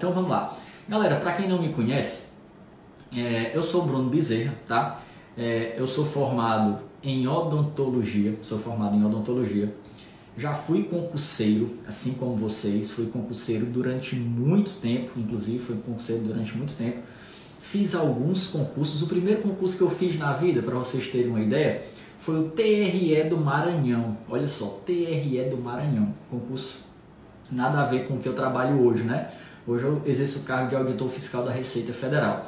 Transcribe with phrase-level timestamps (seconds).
[0.00, 0.56] Então vamos lá.
[0.88, 2.28] Galera, para quem não me conhece,
[3.14, 4.98] é, eu sou Bruno Bezerra, tá?
[5.36, 9.76] É, eu sou formado em odontologia, sou formado em odontologia.
[10.38, 16.56] Já fui concurseiro, assim como vocês, fui concurseiro durante muito tempo, inclusive fui concurseiro durante
[16.56, 17.00] muito tempo.
[17.60, 19.02] Fiz alguns concursos.
[19.02, 21.82] O primeiro concurso que eu fiz na vida, para vocês terem uma ideia,
[22.18, 24.16] foi o TRE do Maranhão.
[24.30, 26.14] Olha só, TRE do Maranhão.
[26.30, 26.88] Concurso
[27.52, 29.30] nada a ver com o que eu trabalho hoje, né?
[29.70, 32.44] Hoje eu exerço o cargo de auditor fiscal da Receita Federal.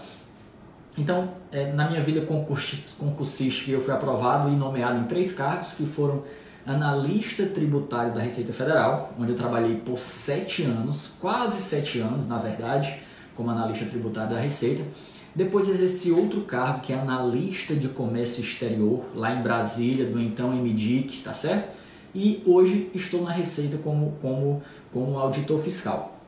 [0.99, 5.87] Então, é, na minha vida concursística, eu fui aprovado e nomeado em três cargos, que
[5.87, 6.25] foram
[6.67, 12.39] analista tributário da Receita Federal, onde eu trabalhei por sete anos, quase sete anos, na
[12.39, 12.99] verdade,
[13.37, 14.83] como analista tributário da Receita.
[15.33, 20.51] Depois exerci outro cargo, que é analista de comércio exterior, lá em Brasília, do então
[20.51, 21.71] MDIC, tá certo?
[22.13, 24.61] E hoje estou na Receita como, como,
[24.91, 26.19] como auditor fiscal.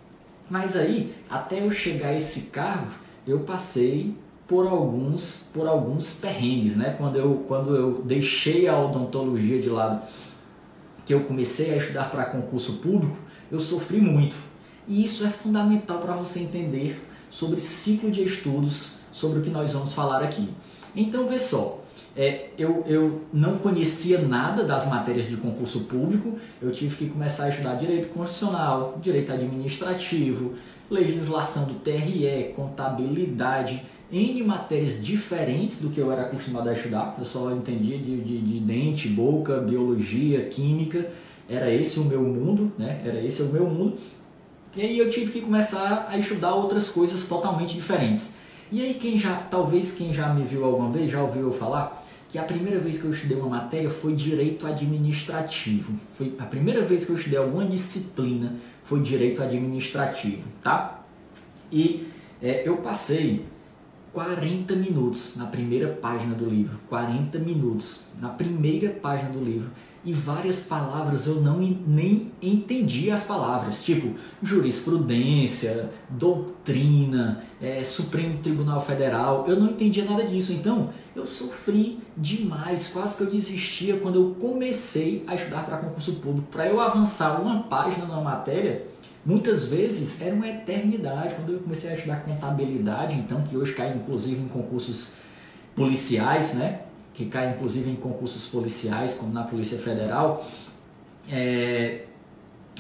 [0.49, 2.91] Mas aí, até eu chegar a esse cargo,
[3.27, 4.15] eu passei
[4.47, 6.95] por alguns por alguns perrengues, né?
[6.99, 10.07] Quando eu quando eu deixei a odontologia de lado,
[11.07, 13.17] que eu comecei a estudar para concurso público,
[13.51, 14.37] eu sofri muito.
[14.87, 19.73] E isso é fundamental para você entender sobre ciclo de estudos, sobre o que nós
[19.73, 20.51] vamos falar aqui.
[20.95, 21.83] Então, vê só,
[22.17, 27.45] é, eu, eu não conhecia nada das matérias de concurso público, eu tive que começar
[27.45, 30.55] a estudar direito constitucional, direito administrativo,
[30.89, 37.17] legislação do TRE, contabilidade, N matérias diferentes do que eu era acostumado a estudar.
[37.19, 41.11] Eu só entendia de, de, de dente, boca, biologia, química.
[41.49, 43.03] Era esse o meu mundo, né?
[43.05, 43.97] Era esse o meu mundo.
[44.77, 48.35] E aí eu tive que começar a estudar outras coisas totalmente diferentes.
[48.71, 52.04] E aí quem já, talvez quem já me viu alguma vez, já ouviu eu falar
[52.35, 55.93] que a primeira vez que eu estudei uma matéria foi direito administrativo.
[56.15, 61.01] Foi a primeira vez que eu estudei alguma disciplina foi direito administrativo, tá?
[61.71, 62.09] E
[62.43, 63.45] é, eu passei
[64.13, 69.71] 40 minutos na primeira página do livro, 40 minutos na primeira página do livro
[70.05, 78.85] e várias palavras eu não nem entendi as palavras, tipo jurisprudência, doutrina, é, Supremo Tribunal
[78.85, 84.17] Federal, eu não entendia nada disso, então eu sofri demais, quase que eu desistia quando
[84.17, 88.87] eu comecei a estudar para concurso público, para eu avançar uma página na matéria
[89.25, 91.35] Muitas vezes era uma eternidade.
[91.35, 95.15] Quando eu comecei a estudar contabilidade, então, que hoje cai inclusive em concursos
[95.75, 96.83] policiais, né?
[97.15, 100.47] Que cai inclusive em concursos policiais, como na Polícia Federal,
[101.29, 102.05] é...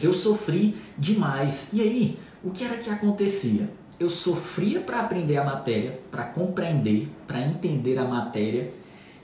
[0.02, 1.70] eu sofri demais.
[1.72, 3.70] E aí, o que era que acontecia?
[3.98, 8.72] Eu sofria para aprender a matéria, para compreender, para entender a matéria.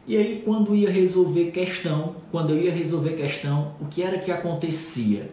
[0.07, 4.31] E aí, quando ia resolver questão, quando eu ia resolver questão, o que era que
[4.31, 5.31] acontecia?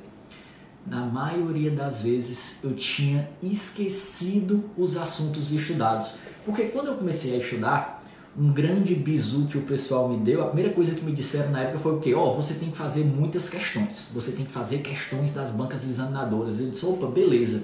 [0.90, 6.16] na maioria das vezes eu tinha esquecido os assuntos estudados.
[6.46, 8.04] Porque quando eu comecei a estudar,
[8.38, 11.62] um grande bizu que o pessoal me deu, a primeira coisa que me disseram na
[11.62, 12.14] época foi o quê?
[12.14, 14.10] Ó, oh, você tem que fazer muitas questões.
[14.14, 16.60] Você tem que fazer questões das bancas examinadoras.
[16.60, 17.64] Eu disse, opa, beleza.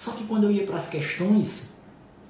[0.00, 1.74] Só que quando eu ia para as questões,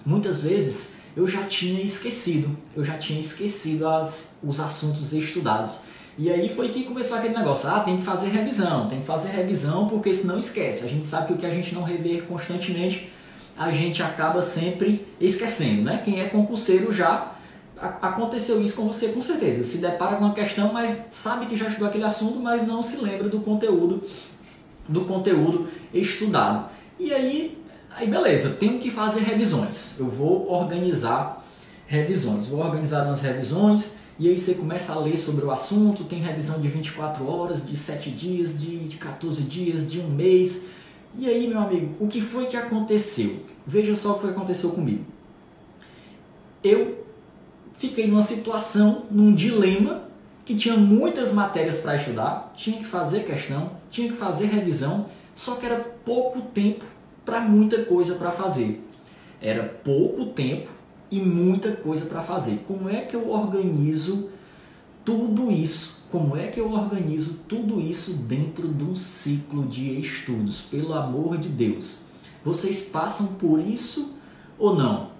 [0.04, 2.58] muitas vezes eu já tinha esquecido.
[2.74, 5.82] Eu já tinha esquecido as, os assuntos estudados.
[6.18, 9.28] E aí foi que começou aquele negócio, ah, tem que fazer revisão, tem que fazer
[9.28, 10.84] revisão porque senão esquece.
[10.84, 13.12] A gente sabe que o que a gente não rever constantemente,
[13.56, 16.02] a gente acaba sempre esquecendo, né?
[16.04, 17.36] Quem é concurseiro já
[17.78, 19.62] aconteceu isso com você com certeza.
[19.62, 22.96] Se depara com uma questão, mas sabe que já estudou aquele assunto, mas não se
[22.96, 24.02] lembra do conteúdo
[24.88, 26.68] do conteúdo estudado.
[26.98, 27.59] E aí,
[27.96, 29.98] aí beleza, tenho que fazer revisões.
[29.98, 31.44] Eu vou organizar
[31.86, 32.46] revisões.
[32.46, 36.60] Vou organizar umas revisões e aí você começa a ler sobre o assunto, tem revisão
[36.60, 40.66] de 24 horas, de 7 dias, de, de 14 dias, de um mês.
[41.18, 43.44] E aí, meu amigo, o que foi que aconteceu?
[43.66, 45.04] Veja só o que que aconteceu comigo.
[46.62, 47.04] Eu
[47.72, 50.04] fiquei numa situação, num dilema,
[50.44, 55.54] que tinha muitas matérias para estudar, tinha que fazer questão, tinha que fazer revisão, só
[55.54, 56.84] que era pouco tempo
[57.30, 58.84] para muita coisa para fazer.
[59.40, 60.68] Era pouco tempo
[61.08, 62.64] e muita coisa para fazer.
[62.66, 64.30] Como é que eu organizo
[65.04, 66.08] tudo isso?
[66.10, 70.62] Como é que eu organizo tudo isso dentro de um ciclo de estudos?
[70.62, 71.98] Pelo amor de Deus.
[72.44, 74.16] Vocês passam por isso
[74.58, 75.10] ou não?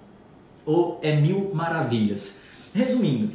[0.65, 2.39] Ou é mil maravilhas?
[2.73, 3.29] Resumindo,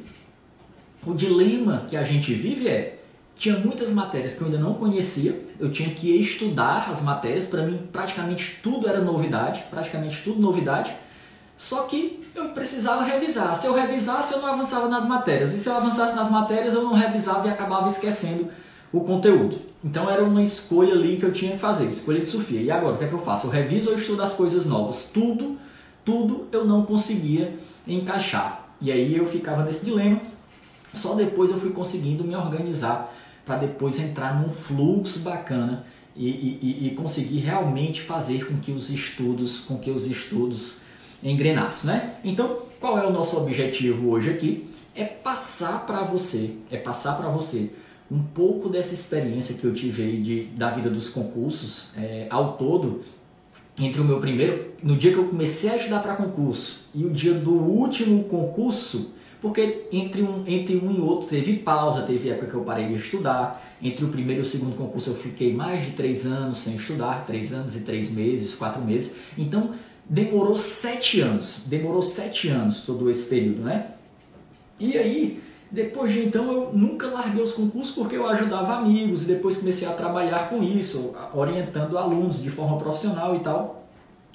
[1.07, 3.03] o dilema que a gente vive é:
[3.37, 7.63] tinha muitas matérias que eu ainda não conhecia, eu tinha que estudar as matérias, para
[7.63, 10.95] mim praticamente tudo era novidade, praticamente tudo novidade
[11.57, 13.57] só que eu precisava revisar.
[13.57, 15.53] Se eu revisasse, eu não avançava nas matérias.
[15.53, 18.49] E se eu avançasse nas matérias, eu não revisava e acabava esquecendo
[18.93, 19.59] o conteúdo.
[19.83, 22.61] Então era uma escolha ali que eu tinha que fazer, escolha de Sofia.
[22.61, 23.47] E agora, o que é que eu faço?
[23.47, 25.11] Eu reviso ou estudo as coisas novas?
[25.13, 25.59] Tudo,
[26.05, 27.57] tudo eu não conseguia
[27.87, 28.69] encaixar.
[28.81, 30.21] E aí eu ficava nesse dilema.
[30.93, 33.13] Só depois eu fui conseguindo me organizar
[33.47, 38.91] para depois entrar num fluxo bacana e, e, e, conseguir realmente fazer com que os
[38.91, 40.81] estudos, com que os estudos
[41.23, 42.15] engrenassem, né?
[42.25, 44.69] Então, qual é o nosso objetivo hoje aqui?
[44.95, 47.71] É passar para você, é passar para você
[48.11, 52.57] um pouco dessa experiência que eu tive aí de, da vida dos concursos é, ao
[52.57, 53.03] todo,
[53.79, 57.11] entre o meu primeiro, no dia que eu comecei a estudar para concurso e o
[57.11, 59.15] dia do último concurso,
[59.47, 62.95] porque entre um, entre um e outro teve pausa, teve época que eu parei de
[62.95, 66.75] estudar, entre o primeiro e o segundo concurso eu fiquei mais de três anos sem
[66.75, 69.71] estudar, três anos e três meses, quatro meses, então
[70.05, 73.87] demorou sete anos, demorou sete anos todo esse período, né?
[74.81, 75.41] E aí
[75.71, 79.87] depois de então eu nunca larguei os concursos porque eu ajudava amigos e depois comecei
[79.87, 83.87] a trabalhar com isso, orientando alunos de forma profissional e tal.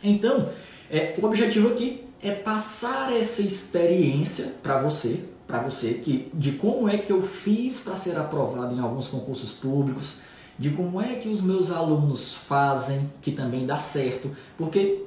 [0.02, 0.50] Então,
[0.90, 6.88] é, o objetivo aqui é passar essa experiência para você, para você que de como
[6.88, 10.19] é que eu fiz para ser aprovado em alguns concursos públicos,
[10.57, 15.03] de como é que os meus alunos fazem que também dá certo, porque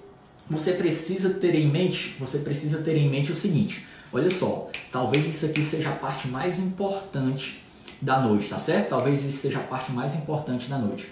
[0.50, 5.26] você precisa ter em mente, você precisa ter em mente o seguinte: Olha só, talvez
[5.26, 7.62] isso aqui seja a parte mais importante
[8.00, 8.90] da noite, tá certo?
[8.90, 11.08] Talvez isso seja a parte mais importante da noite.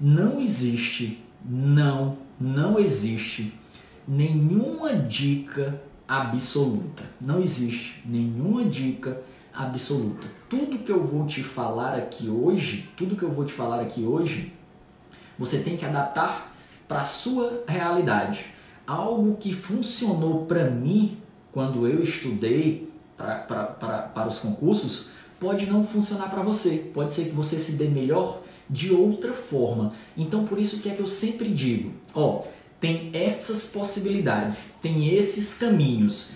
[0.00, 3.52] Não existe, não, não existe
[4.06, 7.02] nenhuma dica absoluta.
[7.20, 9.22] Não existe nenhuma dica
[9.52, 10.26] absoluta.
[10.48, 14.02] Tudo que eu vou te falar aqui hoje, tudo que eu vou te falar aqui
[14.02, 14.52] hoje,
[15.38, 16.54] você tem que adaptar
[16.86, 18.46] para a sua realidade.
[18.86, 21.18] Algo que funcionou para mim
[21.52, 26.90] quando eu estudei para os concursos, pode não funcionar para você.
[26.92, 29.92] Pode ser que você se dê melhor de outra forma.
[30.16, 32.42] Então, por isso que é que eu sempre digo, ó,
[32.82, 36.32] tem essas possibilidades, tem esses caminhos.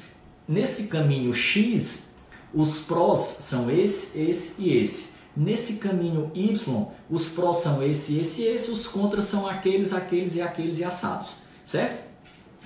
[0.47, 2.11] Nesse caminho X,
[2.55, 5.09] os prós são esse, esse e esse.
[5.37, 10.37] Nesse caminho Y, os prós são esse, esse e esse, os contras são aqueles, aqueles
[10.37, 12.05] e aqueles e assados, certo?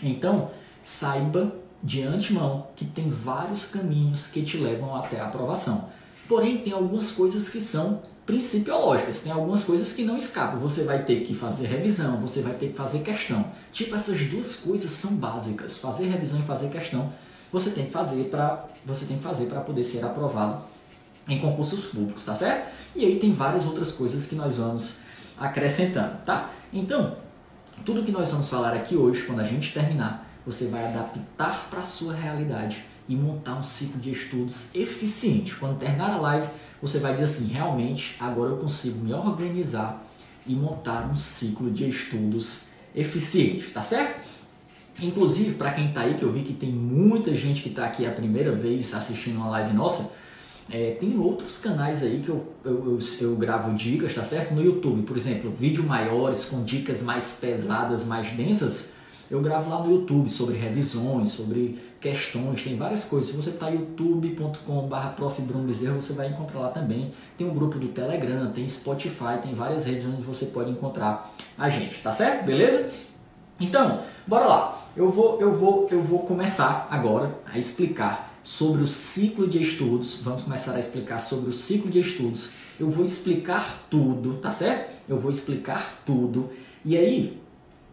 [0.03, 0.51] Então,
[0.83, 1.51] saiba
[1.83, 5.89] de antemão que tem vários caminhos que te levam até a aprovação.
[6.31, 10.61] Porém, tem algumas coisas que são principiológicas, tem algumas coisas que não escapam.
[10.61, 13.45] Você vai ter que fazer revisão, você vai ter que fazer questão.
[13.73, 15.79] Tipo, essas duas coisas são básicas.
[15.79, 17.13] Fazer revisão e fazer questão,
[17.51, 20.63] você tem que fazer para você tem que fazer para poder ser aprovado
[21.29, 22.73] em concursos públicos, tá certo?
[22.95, 24.99] E aí tem várias outras coisas que nós vamos
[25.37, 26.49] acrescentando, tá?
[26.73, 27.17] Então,
[27.85, 31.81] tudo que nós vamos falar aqui hoje, quando a gente terminar, você vai adaptar para
[31.81, 35.57] a sua realidade e montar um ciclo de estudos eficiente.
[35.57, 36.47] Quando terminar a live,
[36.81, 40.07] você vai dizer assim: realmente, agora eu consigo me organizar
[40.47, 44.21] e montar um ciclo de estudos eficiente, tá certo?
[45.03, 48.07] Inclusive, para quem está aí, que eu vi que tem muita gente que está aqui
[48.07, 50.13] a primeira vez assistindo uma live nossa,
[50.71, 54.55] é, tem outros canais aí que eu, eu, eu, eu, gravo dicas, tá certo?
[54.55, 58.93] No YouTube, por exemplo, vídeos maiores com dicas mais pesadas, mais densas
[59.31, 63.31] eu gravo lá no YouTube sobre revisões, sobre questões, tem várias coisas.
[63.31, 64.97] Se você está youtube.com.br
[65.95, 67.13] você vai encontrar lá também.
[67.37, 71.69] Tem um grupo do Telegram, tem Spotify, tem várias redes onde você pode encontrar a
[71.69, 72.45] gente, tá certo?
[72.45, 72.91] Beleza?
[73.61, 74.89] Então, bora lá.
[74.97, 80.21] Eu vou, eu vou, eu vou começar agora a explicar sobre o ciclo de estudos.
[80.23, 82.53] Vamos começar a explicar sobre o ciclo de estudos.
[82.79, 84.91] Eu vou explicar tudo, tá certo?
[85.07, 86.51] Eu vou explicar tudo.
[86.83, 87.39] E aí,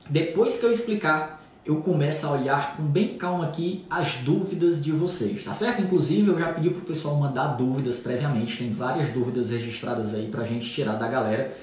[0.09, 4.93] depois que eu explicar, eu começo a olhar com bem calma aqui as dúvidas de
[4.93, 5.81] vocês, tá certo?
[5.81, 10.45] Inclusive, eu já pedi pro pessoal mandar dúvidas previamente, tem várias dúvidas registradas aí pra
[10.45, 11.53] gente tirar da galera.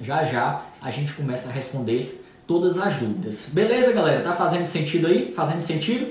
[0.00, 3.50] Já já a gente começa a responder todas as dúvidas.
[3.52, 4.22] Beleza, galera?
[4.22, 5.30] Tá fazendo sentido aí?
[5.30, 6.10] Fazendo sentido?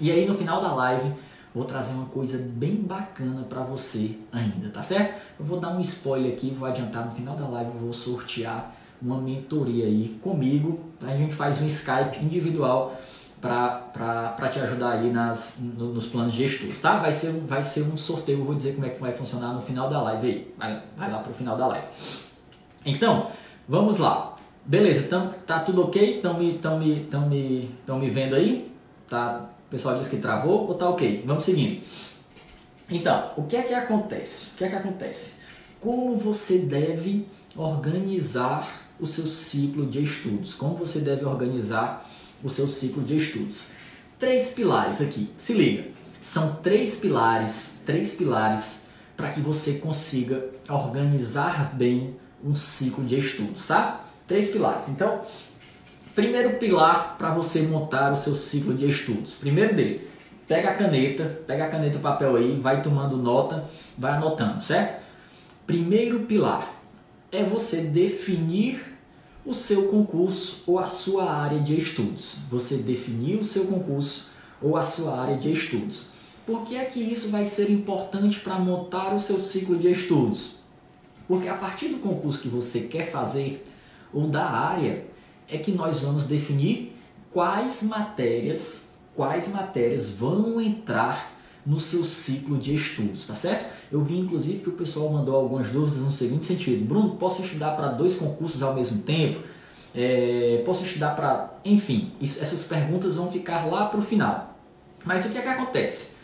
[0.00, 1.12] E aí no final da live
[1.54, 5.14] vou trazer uma coisa bem bacana para você ainda, tá certo?
[5.38, 8.74] Eu vou dar um spoiler aqui, vou adiantar no final da live, eu vou sortear
[9.00, 10.80] uma mentoria aí comigo.
[11.00, 12.96] A gente faz um Skype individual
[13.40, 16.98] para te ajudar aí nas, no, nos planos de estudos, tá?
[16.98, 19.60] Vai ser, vai ser um sorteio, eu vou dizer como é que vai funcionar no
[19.60, 20.54] final da live aí.
[20.58, 21.86] Vai, vai lá pro final da live.
[22.84, 23.30] Então,
[23.68, 24.34] vamos lá.
[24.64, 26.16] Beleza, então tá tudo ok?
[26.16, 28.72] Estão me, tão me, tão me, tão me vendo aí?
[29.08, 29.48] Tá?
[29.66, 31.22] O pessoal disse que travou ou tá ok?
[31.24, 31.82] Vamos seguindo.
[32.90, 34.54] Então, o que é que acontece?
[34.54, 35.40] O que é que acontece?
[35.80, 40.54] Como você deve organizar o seu ciclo de estudos.
[40.54, 42.08] Como você deve organizar
[42.42, 43.68] o seu ciclo de estudos?
[44.18, 45.30] Três pilares aqui.
[45.36, 45.88] Se liga.
[46.20, 48.80] São três pilares, três pilares
[49.16, 54.04] para que você consiga organizar bem um ciclo de estudos, tá?
[54.26, 54.88] Três pilares.
[54.88, 55.20] Então,
[56.14, 59.36] primeiro pilar para você montar o seu ciclo de estudos.
[59.36, 60.08] Primeiro dele,
[60.46, 63.64] pega a caneta, pega a caneta e papel aí, vai tomando nota,
[63.96, 65.02] vai anotando, certo?
[65.66, 66.75] Primeiro pilar
[67.36, 68.96] é você definir
[69.44, 72.38] o seu concurso ou a sua área de estudos.
[72.50, 76.08] Você definir o seu concurso ou a sua área de estudos.
[76.46, 80.60] Por que é que isso vai ser importante para montar o seu ciclo de estudos?
[81.28, 83.66] Porque a partir do concurso que você quer fazer
[84.12, 85.04] ou da área
[85.48, 86.96] é que nós vamos definir
[87.32, 91.35] quais matérias, quais matérias vão entrar
[91.66, 93.66] no seu ciclo de estudos, tá certo?
[93.90, 97.72] Eu vi inclusive que o pessoal mandou algumas dúvidas no seguinte sentido: Bruno, posso estudar
[97.72, 99.40] para dois concursos ao mesmo tempo?
[99.94, 101.58] É, posso estudar para.
[101.64, 104.56] Enfim, isso, essas perguntas vão ficar lá para o final.
[105.04, 106.14] Mas o que é que acontece?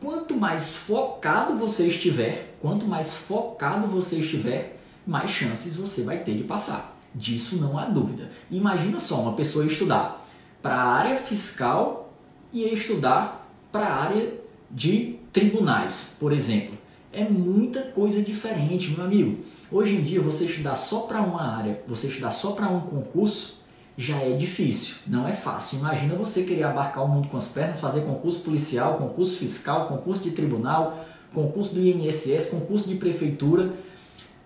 [0.00, 6.34] Quanto mais focado você estiver, quanto mais focado você estiver, mais chances você vai ter
[6.34, 6.96] de passar.
[7.14, 8.30] Disso não há dúvida.
[8.50, 10.26] Imagina só uma pessoa estudar
[10.62, 12.12] para a área fiscal
[12.52, 14.39] e estudar para a área
[14.70, 16.78] de tribunais, por exemplo.
[17.12, 19.38] É muita coisa diferente, meu amigo.
[19.70, 23.60] Hoje em dia, você estudar só para uma área, você estudar só para um concurso,
[23.96, 25.78] já é difícil, não é fácil.
[25.78, 30.22] Imagina você querer abarcar o mundo com as pernas, fazer concurso policial, concurso fiscal, concurso
[30.22, 33.72] de tribunal, concurso do INSS, concurso de prefeitura.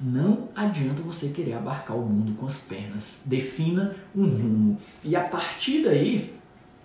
[0.00, 3.20] Não adianta você querer abarcar o mundo com as pernas.
[3.24, 4.78] Defina um rumo.
[5.04, 6.34] E a partir daí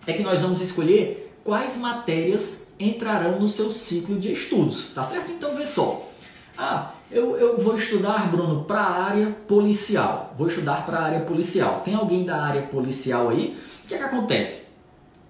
[0.05, 5.31] é que nós vamos escolher quais matérias entrarão no seu ciclo de estudos, tá certo?
[5.31, 6.07] Então vê só.
[6.55, 10.31] Ah, eu, eu vou estudar, Bruno, para a área policial.
[10.37, 11.81] Vou estudar para a área policial.
[11.83, 13.57] Tem alguém da área policial aí?
[13.83, 14.67] O que é que acontece?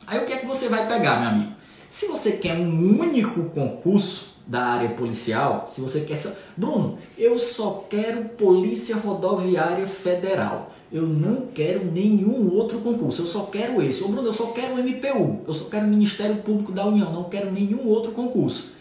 [0.05, 1.53] Aí o que é que você vai pegar, meu amigo?
[1.89, 6.19] Se você quer um único concurso da área policial, se você quer.
[6.57, 10.73] Bruno, eu só quero Polícia Rodoviária Federal.
[10.91, 14.03] Eu não quero nenhum outro concurso, eu só quero esse.
[14.03, 17.13] Ô Bruno, eu só quero o MPU, eu só quero o Ministério Público da União,
[17.13, 18.73] não quero nenhum outro concurso.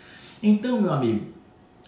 [0.42, 1.26] Então, meu amigo,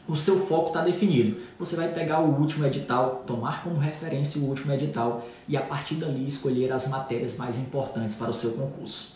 [0.06, 1.36] o seu foco está definido.
[1.58, 5.94] Você vai pegar o último edital, tomar como referência o último edital e a partir
[5.94, 9.14] dali escolher as matérias mais importantes para o seu concurso.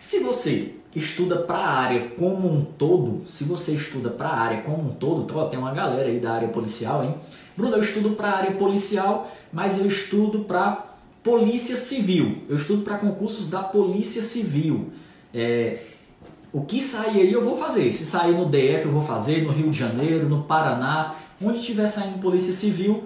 [0.00, 4.62] Se você estuda para a área como um todo, se você estuda para a área
[4.62, 7.14] como um todo, então, tem uma galera aí da área policial, hein?
[7.56, 10.86] Bruno, eu estudo para a área policial, mas eu estudo para
[11.22, 12.38] polícia civil.
[12.48, 14.92] Eu estudo para concursos da polícia civil.
[15.32, 15.78] É,
[16.52, 17.92] o que sair aí eu vou fazer.
[17.92, 21.86] Se sair no DF eu vou fazer, no Rio de Janeiro, no Paraná, onde estiver
[21.86, 23.04] saindo polícia civil,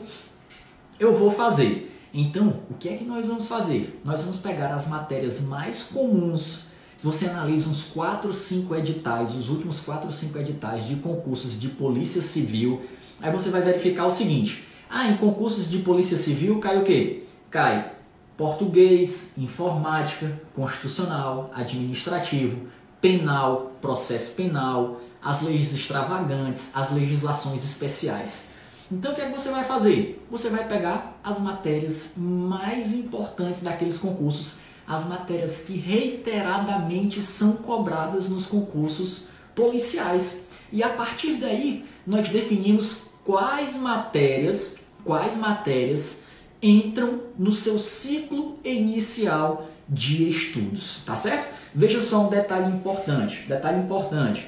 [0.99, 1.91] eu vou fazer.
[2.13, 4.01] Então, o que é que nós vamos fazer?
[4.05, 6.69] Nós vamos pegar as matérias mais comuns.
[6.97, 11.61] Se você analisa uns 4, 5 editais, os últimos 4 ou 5 editais de concursos
[11.61, 12.83] de polícia civil,
[13.21, 14.65] aí você vai verificar o seguinte:
[14.97, 17.25] ah, em concursos de polícia civil cai o quê?
[17.51, 17.91] Cai
[18.37, 22.69] português, informática, constitucional, administrativo,
[23.01, 28.45] penal, processo penal, as leis extravagantes, as legislações especiais.
[28.91, 30.25] Então o que é que você vai fazer?
[30.31, 38.29] Você vai pegar as matérias mais importantes daqueles concursos, as matérias que reiteradamente são cobradas
[38.29, 40.47] nos concursos policiais.
[40.73, 46.23] E a partir daí, nós definimos quais matérias, quais matérias
[46.63, 51.53] entram no seu ciclo inicial de estudos, tá certo?
[51.75, 54.47] Veja só um detalhe importante, detalhe importante.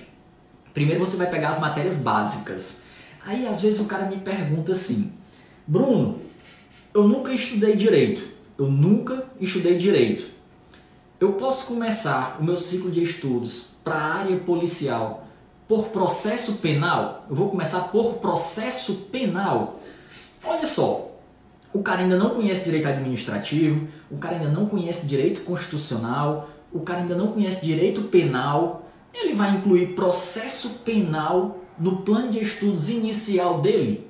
[0.73, 2.83] Primeiro você vai pegar as matérias básicas.
[3.25, 5.13] Aí às vezes o cara me pergunta assim:
[5.67, 6.21] "Bruno,
[6.95, 8.27] eu nunca estudei direito.
[8.59, 10.31] Eu nunca estudei direito.
[11.21, 15.27] Eu posso começar o meu ciclo de estudos para a área policial
[15.69, 17.27] por processo penal?
[17.29, 19.81] Eu vou começar por processo penal.
[20.47, 21.11] Olha só,
[21.73, 26.81] o cara ainda não conhece direito administrativo, o cara ainda não conhece direito constitucional, o
[26.81, 32.89] cara ainda não conhece direito penal, ele vai incluir processo penal no plano de estudos
[32.89, 34.09] inicial dele?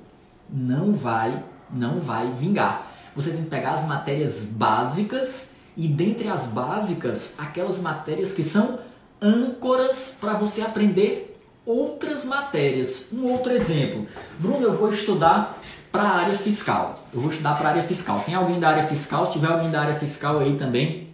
[0.49, 2.91] Não vai, não vai vingar.
[3.15, 8.79] Você tem que pegar as matérias básicas e dentre as básicas, aquelas matérias que são
[9.21, 13.09] âncoras para você aprender outras matérias.
[13.11, 14.07] Um outro exemplo.
[14.39, 15.56] Bruno, eu vou estudar
[15.97, 17.03] para a área fiscal.
[17.11, 18.19] Eu vou estudar para a área fiscal.
[18.23, 19.25] Tem alguém da área fiscal?
[19.25, 21.07] Se tiver alguém da área fiscal aí também,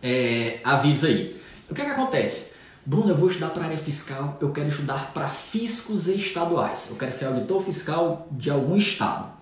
[0.00, 1.36] é, avisa aí.
[1.68, 2.52] O que, é que acontece?
[2.86, 6.90] Bruno, eu vou estudar para a área fiscal, eu quero estudar para fiscos estaduais.
[6.90, 9.32] Eu quero ser auditor fiscal de algum estado.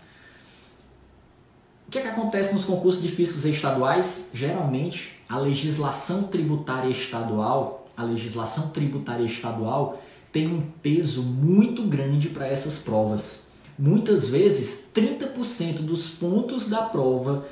[1.87, 4.31] O que, é que acontece nos concursos de fiscos estaduais?
[4.33, 10.03] Geralmente, a legislação tributária estadual, a legislação tributária estadual
[10.33, 13.48] tem um peso muito grande para essas provas.
[13.79, 17.47] Muitas vezes, 30% dos pontos da prova,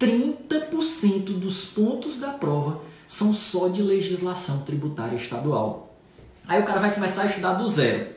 [0.00, 5.94] 30% dos pontos da prova são só de legislação tributária estadual.
[6.48, 8.08] Aí o cara vai começar a estudar do zero.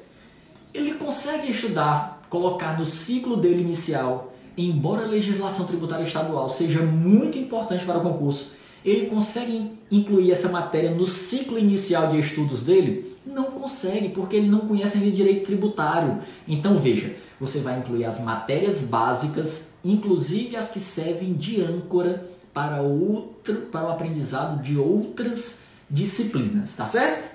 [0.74, 7.38] Ele consegue estudar, colocar no ciclo dele inicial, embora a legislação tributária estadual seja muito
[7.38, 8.54] importante para o concurso,
[8.84, 13.16] ele consegue incluir essa matéria no ciclo inicial de estudos dele?
[13.26, 16.20] Não consegue, porque ele não conhece ainda direito tributário.
[16.48, 22.84] Então veja, você vai incluir as matérias básicas, inclusive as que servem de âncora para
[22.84, 27.32] outro, para o aprendizado de outras disciplinas, tá certo?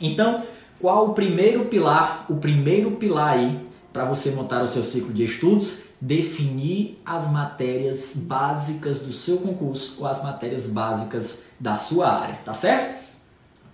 [0.00, 0.42] Então,
[0.80, 2.26] qual o primeiro pilar?
[2.28, 8.14] O primeiro pilar aí para você montar o seu ciclo de estudos definir as matérias
[8.16, 13.04] básicas do seu concurso ou as matérias básicas da sua área, tá certo?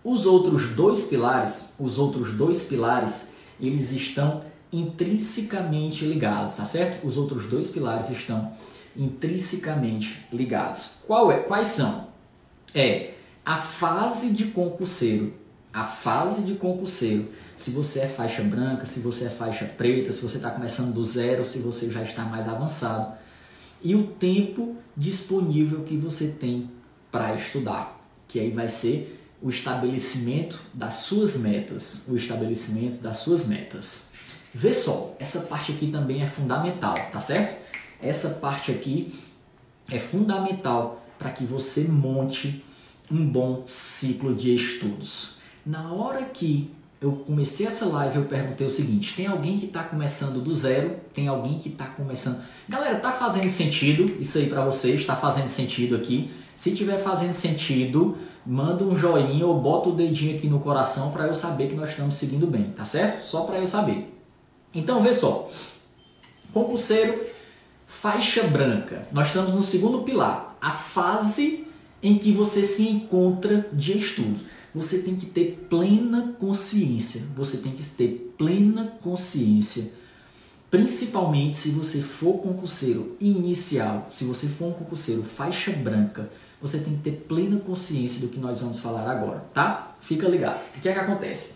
[0.05, 4.43] Os outros dois pilares, os outros dois pilares, eles estão
[4.73, 7.07] intrinsecamente ligados, tá certo?
[7.07, 8.53] Os outros dois pilares estão
[8.97, 10.93] intrinsecamente ligados.
[11.07, 11.39] Qual é?
[11.39, 12.09] Quais são?
[12.75, 15.35] É a fase de concurseiro,
[15.73, 17.29] a fase de concurseiro
[17.61, 21.05] se você é faixa branca, se você é faixa preta, se você está começando do
[21.05, 23.13] zero, se você já está mais avançado.
[23.83, 26.71] E o tempo disponível que você tem
[27.13, 33.47] para estudar, que aí vai ser o estabelecimento das suas metas, o estabelecimento das suas
[33.47, 34.10] metas.
[34.53, 37.57] Vê só, essa parte aqui também é fundamental, tá certo?
[38.03, 39.15] Essa parte aqui
[39.89, 42.65] é fundamental para que você monte
[43.11, 45.37] um bom ciclo de estudos.
[45.65, 49.83] Na hora que eu comecei essa live eu perguntei o seguinte: tem alguém que está
[49.83, 50.97] começando do zero?
[51.13, 52.43] Tem alguém que está começando.
[52.69, 55.01] Galera, tá fazendo sentido isso aí para vocês?
[55.01, 56.31] Está fazendo sentido aqui?
[56.57, 61.27] Se tiver fazendo sentido, manda um joinha ou bota o dedinho aqui no coração para
[61.27, 63.23] eu saber que nós estamos seguindo bem, tá certo?
[63.23, 64.20] Só para eu saber.
[64.75, 65.51] Então, vê só.
[66.53, 67.21] Concurseiro,
[67.87, 69.07] faixa branca.
[69.13, 71.67] Nós estamos no segundo pilar, a fase
[72.03, 74.41] em que você se encontra de estudo
[74.75, 77.23] você tem que ter plena consciência.
[77.35, 79.93] Você tem que ter plena consciência.
[80.71, 86.31] Principalmente se você for concurseiro inicial, se você for um concurseiro faixa branca,
[86.63, 89.97] você tem que ter plena consciência do que nós vamos falar agora, tá?
[90.01, 90.61] Fica ligado.
[90.77, 91.51] O que é que acontece?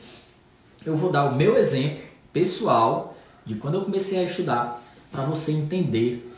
[0.85, 2.03] Eu vou dar o meu exemplo
[2.35, 3.17] pessoal
[3.47, 6.31] de quando eu comecei a estudar para você entender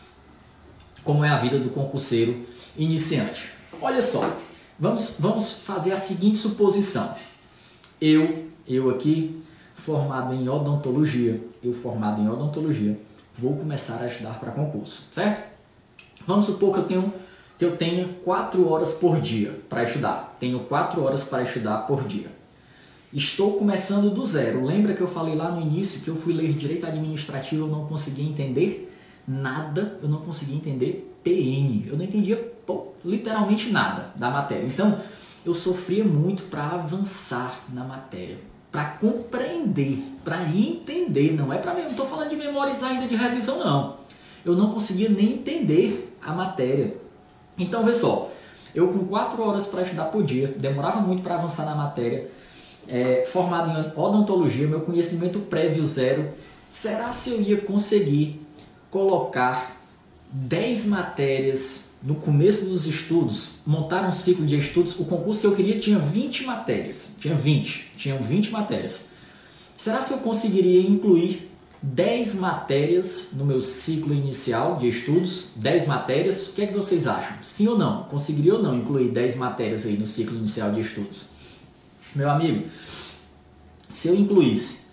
[1.03, 3.51] como é a vida do concurseiro iniciante.
[3.81, 4.37] Olha só,
[4.79, 7.15] Vamos, vamos fazer a seguinte suposição.
[7.99, 9.43] Eu, eu aqui,
[9.75, 13.01] formado em odontologia, eu formado em odontologia,
[13.33, 15.43] vou começar a estudar para concurso, certo?
[16.27, 17.13] Vamos supor que eu tenho
[17.59, 20.37] que eu tenha quatro horas por dia para estudar.
[20.39, 22.31] Tenho quatro horas para estudar por dia.
[23.12, 24.64] Estou começando do zero.
[24.64, 27.87] Lembra que eu falei lá no início que eu fui ler direito administrativo eu não
[27.87, 28.92] conseguia entender
[29.27, 31.88] nada, eu não conseguia entender PN.
[31.88, 34.66] Eu não entendia pô, literalmente nada da matéria.
[34.66, 34.99] Então,
[35.45, 38.38] eu sofria muito para avançar na matéria,
[38.71, 41.33] para compreender, para entender.
[41.33, 43.97] Não é para mim, não estou falando de memorizar ainda de revisão, não.
[44.45, 46.97] Eu não conseguia nem entender a matéria.
[47.57, 48.33] Então, vê só,
[48.75, 52.31] eu com quatro horas para estudar por dia, demorava muito para avançar na matéria,
[52.88, 56.29] é, formado em odontologia, meu conhecimento prévio zero.
[56.68, 58.40] Será se eu ia conseguir
[58.90, 59.77] colocar
[60.31, 64.99] 10 matérias no começo dos estudos, montar um ciclo de estudos.
[64.99, 67.14] O concurso que eu queria tinha 20 matérias.
[67.20, 67.92] Tinha 20.
[67.96, 69.07] Tinham 20 matérias.
[69.77, 71.51] Será que eu conseguiria incluir
[71.83, 75.49] 10 matérias no meu ciclo inicial de estudos?
[75.57, 76.49] 10 matérias?
[76.49, 77.37] O que é que vocês acham?
[77.42, 78.05] Sim ou não?
[78.05, 81.36] Conseguiria ou não incluir 10 matérias aí no ciclo inicial de estudos?
[82.16, 82.64] Meu amigo,
[83.90, 84.87] se eu incluísse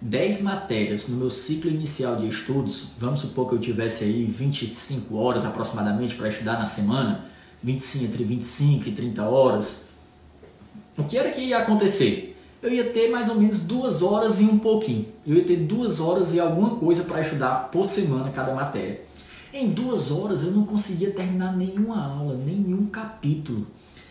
[0.00, 5.14] 10 matérias no meu ciclo inicial de estudos, vamos supor que eu tivesse aí 25
[5.14, 7.26] horas aproximadamente para estudar na semana,
[7.62, 9.82] 25, entre 25 e 30 horas,
[10.96, 12.34] o que era que ia acontecer?
[12.62, 15.06] Eu ia ter mais ou menos duas horas e um pouquinho.
[15.26, 19.02] Eu ia ter duas horas e alguma coisa para estudar por semana cada matéria.
[19.52, 23.66] Em duas horas eu não conseguia terminar nenhuma aula, nenhum capítulo.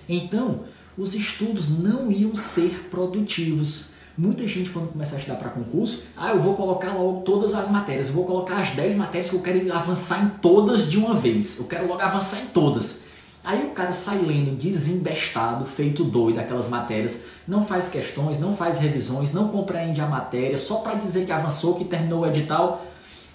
[0.07, 0.61] Então,
[0.99, 6.31] os estudos não iam ser produtivos Muita gente, quando começa a estudar para concurso, ah,
[6.31, 9.39] eu vou colocar logo todas as matérias, eu vou colocar as 10 matérias que eu
[9.39, 11.57] quero avançar em todas de uma vez.
[11.57, 12.99] Eu quero logo avançar em todas.
[13.41, 18.77] Aí o cara sai lendo desembestado, feito doido aquelas matérias, não faz questões, não faz
[18.77, 22.85] revisões, não compreende a matéria, só para dizer que avançou, que terminou o edital.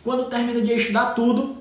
[0.05, 1.57] Quando termina de estudar tudo,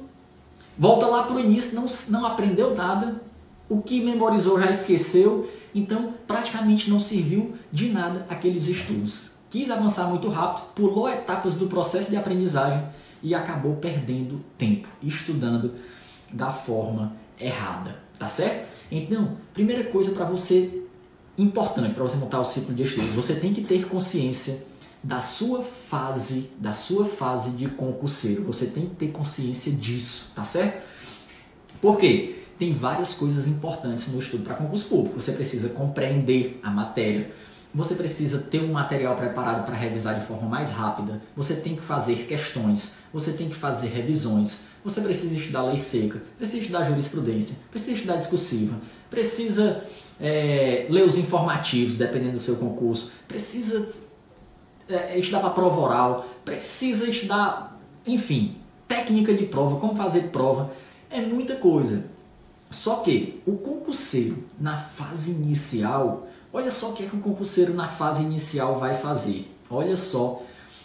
[0.77, 3.21] volta lá para o início, não, não aprendeu nada,
[3.69, 9.31] o que memorizou já esqueceu então, praticamente não serviu de nada aqueles estudos.
[9.49, 12.83] Quis avançar muito rápido, pulou etapas do processo de aprendizagem
[13.21, 15.75] e acabou perdendo tempo estudando
[16.31, 18.67] da forma errada, tá certo?
[18.91, 20.83] Então, primeira coisa para você
[21.37, 24.65] importante para você montar o ciclo de estudos, você tem que ter consciência
[25.03, 28.43] da sua fase, da sua fase de concurseiro.
[28.43, 30.81] Você tem que ter consciência disso, tá certo?
[31.81, 32.42] Por quê?
[32.57, 35.19] Tem várias coisas importantes no estudo para concurso público.
[35.19, 37.31] Você precisa compreender a matéria,
[37.73, 41.81] você precisa ter um material preparado para revisar de forma mais rápida, você tem que
[41.81, 47.55] fazer questões, você tem que fazer revisões, você precisa estudar lei seca, precisa estudar jurisprudência,
[47.71, 49.83] precisa estudar discursiva, precisa
[50.21, 53.89] é, ler os informativos, dependendo do seu concurso, precisa
[54.87, 60.71] é, estudar para prova oral, precisa estudar, enfim, técnica de prova, como fazer prova,
[61.09, 62.12] é muita coisa.
[62.73, 67.71] Só que o concurseiro na fase inicial, olha só o que é que o concurseiro
[67.71, 69.47] na fase inicial vai fazer.
[69.69, 70.41] Olha só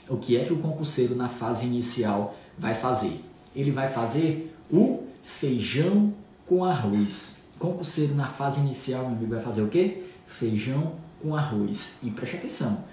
[0.07, 3.24] o que é que o concurseiro na fase inicial vai fazer.
[3.57, 6.12] Ele vai fazer o feijão
[6.46, 7.42] com arroz.
[7.57, 10.05] O concurseiro na fase inicial, meu amigo, vai fazer o quê?
[10.27, 11.94] Feijão com arroz.
[12.03, 12.85] E preste atenção,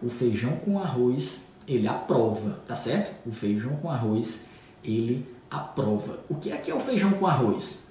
[0.00, 3.14] o feijão com arroz, ele aprova, tá certo?
[3.28, 4.44] O feijão com arroz,
[4.84, 6.20] ele aprova.
[6.28, 7.84] O que é que é o feijão com arroz?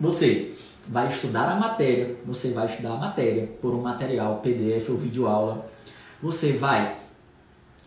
[0.00, 0.54] Você
[0.88, 5.70] vai estudar a matéria, você vai estudar a matéria por um material PDF ou videoaula.
[6.22, 6.96] Você vai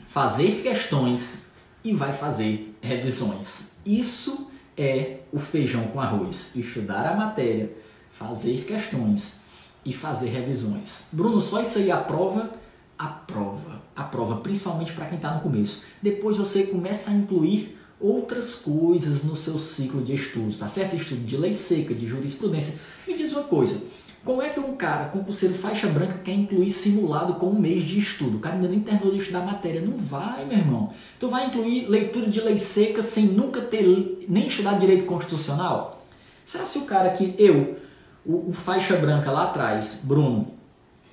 [0.06, 1.48] fazer questões
[1.84, 3.74] e vai fazer revisões.
[3.86, 6.52] Isso é o feijão com arroz.
[6.56, 7.72] Estudar a matéria,
[8.12, 9.40] fazer questões
[9.84, 11.08] e fazer revisões.
[11.12, 12.62] Bruno, só isso aí aprova?
[12.98, 15.84] a prova, a prova, principalmente para quem está no começo.
[16.02, 20.96] Depois você começa a incluir outras coisas no seu ciclo de estudos, tá certo?
[20.96, 22.76] Estudo de lei seca, de jurisprudência.
[23.08, 23.82] Me diz uma coisa,
[24.26, 27.98] como é que um cara concurseiro faixa branca quer incluir simulado com um mês de
[28.00, 28.38] estudo?
[28.38, 29.80] O cara ainda nem terminou de estudar matéria.
[29.80, 30.94] Não vai, meu irmão.
[31.18, 36.06] Tu vai incluir leitura de lei seca sem nunca ter nem estudado direito constitucional?
[36.46, 37.78] Será se o cara que eu,
[38.26, 40.48] o, o faixa branca lá atrás, Bruno,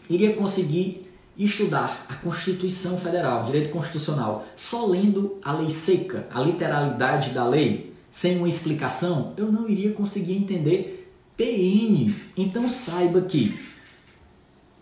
[0.09, 1.10] iria conseguir
[1.45, 7.95] estudar a Constituição Federal, direito constitucional, só lendo a lei seca, a literalidade da lei,
[8.11, 12.13] sem uma explicação, eu não iria conseguir entender PN.
[12.37, 13.59] Então saiba que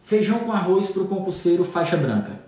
[0.03, 2.41] feijão com arroz para o concurseiro faixa branca.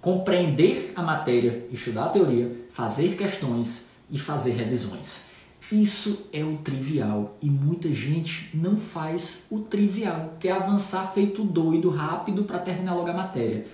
[0.00, 5.27] Compreender a matéria, estudar a teoria, fazer questões e fazer revisões.
[5.70, 11.44] Isso é o trivial e muita gente não faz o trivial, que é avançar feito
[11.44, 13.66] doido, rápido para terminar logo a matéria.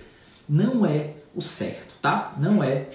[0.47, 2.35] Não é o certo, tá?
[2.37, 2.89] Não é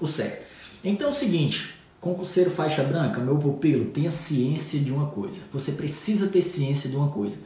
[0.00, 0.46] o certo.
[0.84, 5.40] Então é o seguinte, concurseiro faixa branca, meu pupilo, tenha ciência de uma coisa.
[5.52, 7.36] Você precisa ter ciência de uma coisa.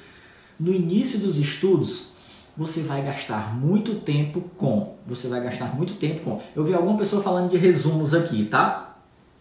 [0.58, 2.10] No início dos estudos,
[2.54, 4.96] você vai gastar muito tempo com.
[5.06, 6.42] Você vai gastar muito tempo com.
[6.54, 8.89] Eu vi alguma pessoa falando de resumos aqui, tá?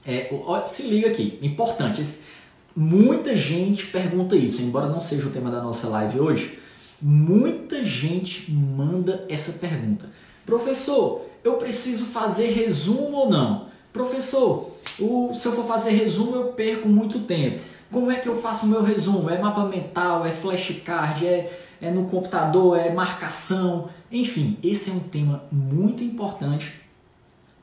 [0.05, 0.31] É,
[0.67, 2.03] se liga aqui, importante.
[2.75, 6.59] Muita gente pergunta isso, embora não seja o tema da nossa live hoje.
[7.01, 10.09] Muita gente manda essa pergunta.
[10.45, 13.67] Professor, eu preciso fazer resumo ou não?
[13.91, 17.61] Professor, o, se eu for fazer resumo eu perco muito tempo.
[17.91, 19.29] Como é que eu faço meu resumo?
[19.29, 23.89] É mapa mental, é flashcard, é, é no computador, é marcação.
[24.11, 26.81] Enfim, esse é um tema muito importante.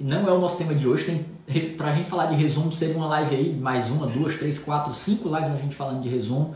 [0.00, 1.35] Não é o nosso tema de hoje, tem
[1.76, 4.92] para a gente falar de resumo, seria uma live aí, mais uma, duas, três, quatro,
[4.92, 6.54] cinco lives a gente falando de resumo.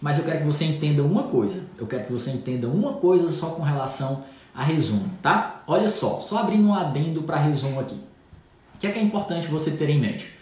[0.00, 1.64] Mas eu quero que você entenda uma coisa.
[1.76, 5.62] Eu quero que você entenda uma coisa só com relação a resumo, tá?
[5.66, 7.98] Olha só, só abrindo um adendo para resumo aqui.
[8.74, 10.32] O que é que é importante você ter em mente?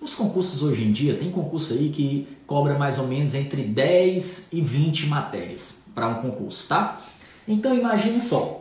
[0.00, 4.48] Os concursos hoje em dia, tem concurso aí que cobra mais ou menos entre 10
[4.52, 7.00] e 20 matérias para um concurso, tá?
[7.46, 8.59] Então imagine só,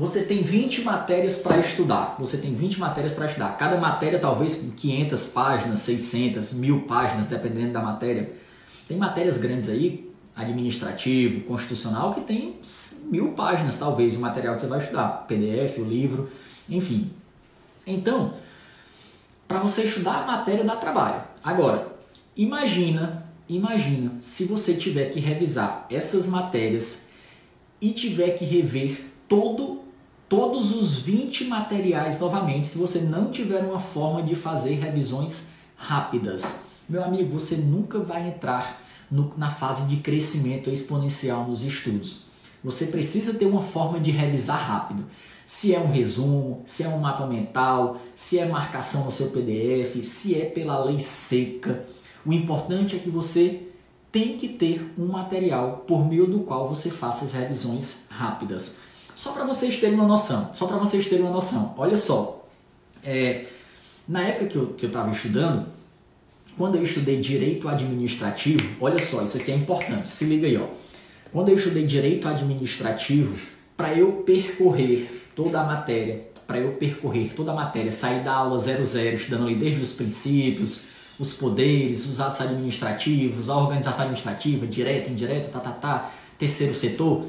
[0.00, 2.16] você tem 20 matérias para estudar.
[2.18, 3.56] Você tem 20 matérias para estudar.
[3.58, 8.32] Cada matéria talvez com 500 páginas, 600, mil páginas, dependendo da matéria.
[8.88, 12.58] Tem matérias grandes aí, administrativo, constitucional, que tem
[13.04, 15.26] mil páginas talvez o material que você vai estudar.
[15.28, 16.30] PDF, o livro,
[16.66, 17.10] enfim.
[17.86, 18.34] Então,
[19.46, 21.22] para você estudar a matéria dá trabalho.
[21.44, 21.94] Agora,
[22.34, 27.06] imagina, imagina se você tiver que revisar essas matérias
[27.80, 29.82] e tiver que rever todo,
[30.28, 35.44] todos os 20 materiais novamente, se você não tiver uma forma de fazer revisões
[35.76, 36.62] rápidas.
[36.88, 42.24] Meu amigo, você nunca vai entrar no, na fase de crescimento exponencial nos estudos.
[42.62, 45.04] Você precisa ter uma forma de revisar rápido.
[45.46, 50.04] Se é um resumo, se é um mapa mental, se é marcação no seu PDF,
[50.04, 51.86] se é pela lei seca.
[52.26, 53.68] O importante é que você
[54.10, 58.89] tem que ter um material por meio do qual você faça as revisões rápidas.
[59.20, 61.74] Só para vocês terem uma noção, só para vocês terem uma noção.
[61.76, 62.48] Olha só,
[63.04, 63.44] é,
[64.08, 64.46] Na época
[64.78, 65.66] que eu estava estudando,
[66.56, 70.68] quando eu estudei direito administrativo, olha só, isso aqui é importante, se liga aí, ó.
[71.30, 73.38] Quando eu estudei direito administrativo,
[73.76, 78.58] para eu percorrer toda a matéria, para eu percorrer toda a matéria, sair da aula
[78.58, 80.84] 00, estudando ali desde os princípios,
[81.18, 87.26] os poderes, os atos administrativos, a organização administrativa, direta, indireta, tá, tá, tá, terceiro setor,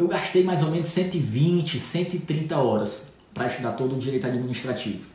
[0.00, 5.10] eu gastei mais ou menos 120, 130 horas para estudar todo o direito administrativo.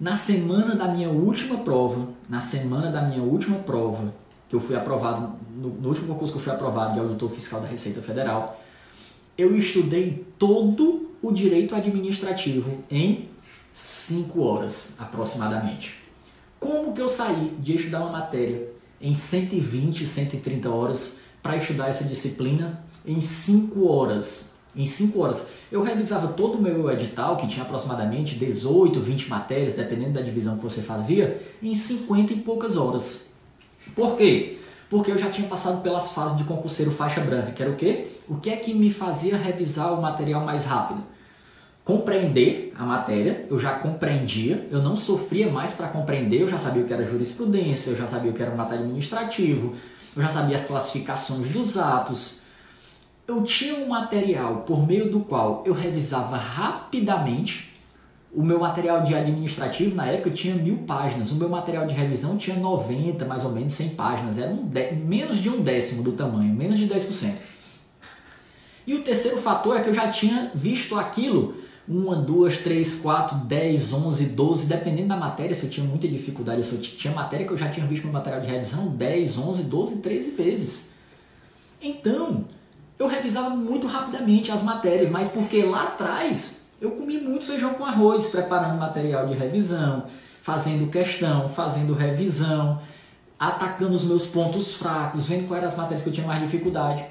[0.00, 4.14] Na semana da minha última prova, na semana da minha última prova,
[4.48, 7.60] que eu fui aprovado, no, no último concurso que eu fui aprovado de auditor fiscal
[7.60, 8.58] da Receita Federal,
[9.36, 13.28] eu estudei todo o direito administrativo em
[13.70, 16.02] 5 horas aproximadamente.
[16.58, 18.66] Como que eu saí de estudar uma matéria
[18.98, 24.52] em 120, 130 horas para estudar essa disciplina em 5 horas?
[24.74, 25.48] Em 5 horas.
[25.70, 30.56] Eu revisava todo o meu edital, que tinha aproximadamente 18, 20 matérias, dependendo da divisão
[30.56, 33.26] que você fazia, em 50 e poucas horas.
[33.94, 34.58] Por quê?
[34.88, 38.06] Porque eu já tinha passado pelas fases de concurseiro faixa branca, que era o quê?
[38.28, 41.02] O que é que me fazia revisar o material mais rápido?
[41.82, 46.82] Compreender a matéria, eu já compreendia, eu não sofria mais para compreender, eu já sabia
[46.82, 49.74] o que era jurisprudência, eu já sabia o que era um matéria administrativo,
[50.14, 52.41] eu já sabia as classificações dos atos,
[53.26, 57.70] eu tinha um material por meio do qual eu revisava rapidamente.
[58.34, 62.38] O meu material de administrativo na época tinha mil páginas, o meu material de revisão
[62.38, 64.66] tinha 90, mais ou menos 100 páginas, era um
[65.04, 67.34] menos de um décimo do tamanho, menos de 10%.
[68.86, 71.54] E o terceiro fator é que eu já tinha visto aquilo
[71.86, 76.64] uma, duas, três, quatro, dez, onze, doze, dependendo da matéria, se eu tinha muita dificuldade,
[76.64, 79.62] se eu tinha matéria que eu já tinha visto no material de revisão 10, 11,
[79.64, 80.90] 12, 13 vezes.
[81.80, 82.46] Então,
[83.02, 87.84] eu revisava muito rapidamente as matérias, mas porque lá atrás eu comi muito feijão com
[87.84, 90.04] arroz, preparando material de revisão,
[90.40, 92.80] fazendo questão, fazendo revisão,
[93.38, 97.04] atacando os meus pontos fracos, vendo quais eram as matérias que eu tinha mais dificuldade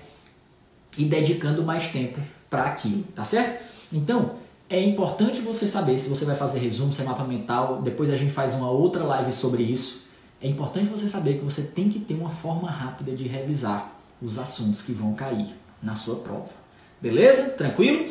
[0.98, 3.62] e dedicando mais tempo para aquilo, tá certo?
[3.92, 4.36] Então,
[4.70, 8.16] é importante você saber se você vai fazer resumo, se é mapa mental, depois a
[8.16, 10.06] gente faz uma outra live sobre isso.
[10.42, 14.38] É importante você saber que você tem que ter uma forma rápida de revisar os
[14.38, 16.50] assuntos que vão cair na sua prova.
[17.02, 17.50] Beleza?
[17.50, 18.08] Tranquilo?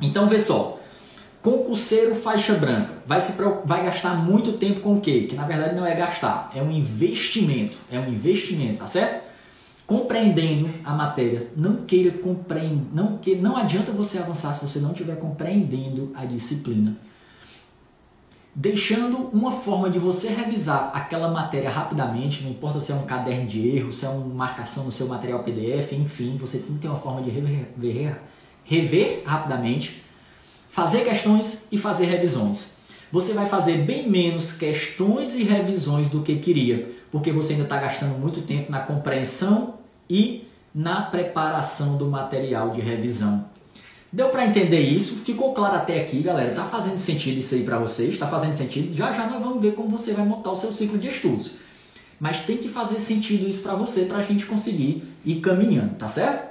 [0.00, 0.78] Então vê só.
[1.42, 3.32] Concurseiro faixa branca vai, se,
[3.64, 5.22] vai gastar muito tempo com o quê?
[5.22, 7.78] Que na verdade não é gastar, é um investimento.
[7.90, 9.30] É um investimento, tá certo?
[9.86, 14.92] Compreendendo a matéria, não queira compreender, não, que, não adianta você avançar se você não
[14.92, 16.96] estiver compreendendo a disciplina
[18.60, 23.46] deixando uma forma de você revisar aquela matéria rapidamente, não importa se é um caderno
[23.46, 26.88] de erro, se é uma marcação no seu material PDF, enfim, você tem que ter
[26.88, 28.18] uma forma de rever,
[28.62, 30.02] rever rapidamente,
[30.68, 32.74] fazer questões e fazer revisões.
[33.10, 37.78] Você vai fazer bem menos questões e revisões do que queria, porque você ainda está
[37.78, 39.76] gastando muito tempo na compreensão
[40.08, 43.42] e na preparação do material de revisão.
[44.12, 45.16] Deu para entender isso?
[45.16, 46.52] Ficou claro até aqui, galera?
[46.52, 48.18] Tá fazendo sentido isso aí para vocês?
[48.18, 48.94] Tá fazendo sentido?
[48.96, 51.52] Já já nós vamos ver como você vai montar o seu ciclo de estudos.
[52.18, 56.08] Mas tem que fazer sentido isso para você para a gente conseguir ir caminhando, tá
[56.08, 56.50] certo?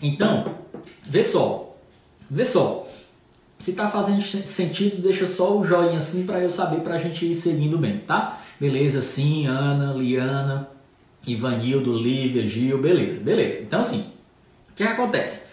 [0.00, 0.54] Então,
[1.02, 1.76] vê só.
[2.30, 2.86] Vê só.
[3.58, 7.28] Se tá fazendo sentido, deixa só o joinha assim para eu saber para a gente
[7.28, 8.40] ir seguindo bem, tá?
[8.60, 10.68] Beleza, sim, Ana, Liana,
[11.26, 13.60] Ivanildo, Lívia, Gil, beleza, beleza.
[13.62, 14.12] Então assim,
[14.70, 15.44] o que acontece?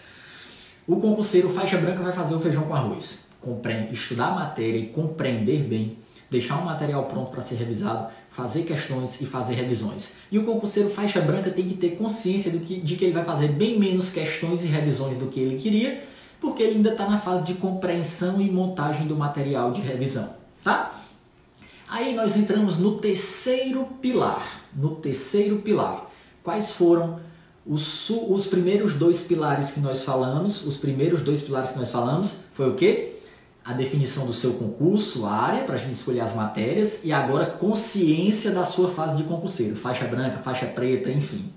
[0.86, 3.28] O concurseiro faixa branca vai fazer o feijão com arroz.
[3.40, 5.96] Compreende, estudar a matéria e compreender bem,
[6.30, 10.14] deixar um material pronto para ser revisado, fazer questões e fazer revisões.
[10.30, 13.48] E o concurseiro faixa branca tem que ter consciência que, de que ele vai fazer
[13.48, 16.02] bem menos questões e revisões do que ele queria,
[16.40, 20.92] porque ele ainda está na fase de compreensão e montagem do material de revisão, tá?
[21.88, 26.10] Aí nós entramos no terceiro pilar, no terceiro pilar.
[26.42, 27.20] Quais foram
[27.66, 30.66] os, os primeiros dois pilares que nós falamos?
[30.66, 33.20] Os primeiros dois pilares que nós falamos foi o quê?
[33.64, 37.46] A definição do seu concurso, a área para a gente escolher as matérias e agora
[37.46, 41.52] consciência da sua fase de concurseiro, faixa branca, faixa preta, enfim.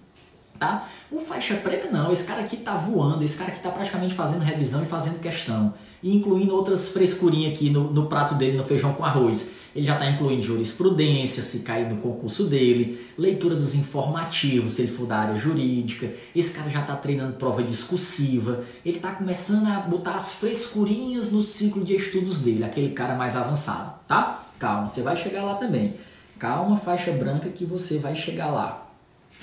[0.59, 0.87] Tá?
[1.11, 4.41] O faixa preta não, esse cara aqui tá voando, esse cara aqui tá praticamente fazendo
[4.41, 5.73] revisão e fazendo questão,
[6.03, 9.49] incluindo outras frescurinhas aqui no, no prato dele, no feijão com arroz.
[9.75, 14.91] Ele já está incluindo jurisprudência, se cair no concurso dele, leitura dos informativos, se ele
[14.91, 16.13] for da área jurídica.
[16.33, 18.63] Esse cara já está treinando prova discursiva.
[18.85, 23.35] Ele está começando a botar as frescurinhas no ciclo de estudos dele, aquele cara mais
[23.35, 24.45] avançado, tá?
[24.57, 25.95] Calma, você vai chegar lá também.
[26.39, 28.89] Calma, faixa branca, que você vai chegar lá.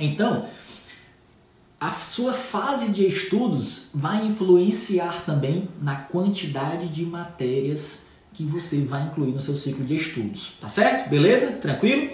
[0.00, 0.46] Então,
[1.78, 9.06] a sua fase de estudos vai influenciar também na quantidade de matérias que você vai
[9.06, 10.54] incluir no seu ciclo de estudos.
[10.60, 11.08] Tá certo?
[11.08, 11.52] Beleza?
[11.52, 12.10] Tranquilo?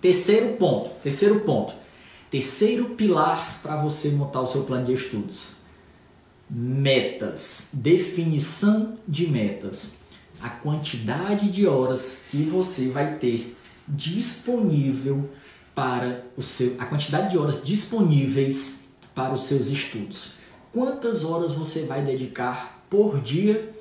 [0.00, 0.90] Terceiro ponto.
[1.02, 1.74] Terceiro ponto.
[2.30, 5.54] Terceiro pilar para você montar o seu plano de estudos.
[6.48, 7.70] Metas.
[7.72, 9.94] Definição de metas.
[10.40, 15.28] A quantidade de horas que você vai ter disponível
[15.74, 20.32] para o seu a quantidade de horas disponíveis para os seus estudos.
[20.72, 23.72] Quantas horas você vai dedicar por dia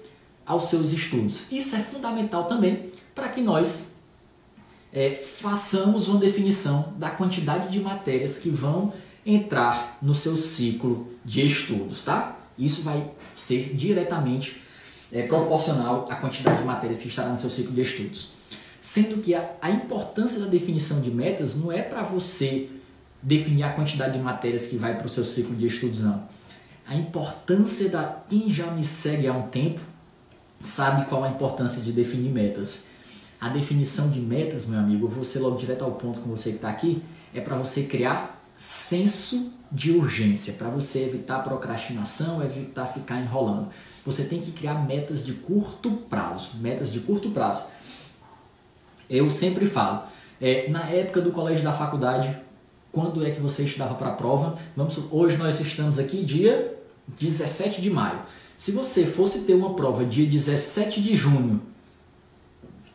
[0.50, 1.46] aos seus estudos?
[1.52, 3.94] Isso é fundamental também para que nós
[4.92, 8.92] é, façamos uma definição da quantidade de matérias que vão
[9.24, 12.36] entrar no seu ciclo de estudos, tá?
[12.58, 14.60] Isso vai ser diretamente
[15.12, 18.32] é, proporcional à quantidade de matérias que estará no seu ciclo de estudos.
[18.82, 22.70] Sendo que a, a importância da definição de metas não é para você
[23.22, 26.28] definir a quantidade de matérias que vai para o seu ciclo de estudos, não.
[26.88, 28.24] A importância da.
[28.28, 29.80] Quem já me segue há um tempo
[30.60, 32.84] sabe qual a importância de definir metas.
[33.40, 36.50] A definição de metas, meu amigo, eu vou ser logo direto ao ponto com você
[36.50, 37.02] que está aqui,
[37.34, 43.70] é para você criar senso de urgência, para você evitar procrastinação, evitar ficar enrolando.
[44.06, 47.68] Você tem que criar metas de curto prazo, metas de curto prazo.
[49.10, 50.04] Eu sempre falo,
[50.42, 52.36] é, na época do colégio da faculdade,
[52.92, 54.58] quando é que você estudava para a prova?
[54.76, 58.20] Vamos, hoje nós estamos aqui dia 17 de maio.
[58.60, 61.62] Se você fosse ter uma prova dia 17 de junho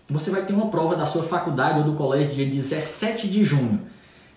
[0.08, 3.80] você vai ter uma prova da sua faculdade ou do colégio dia 17 de junho.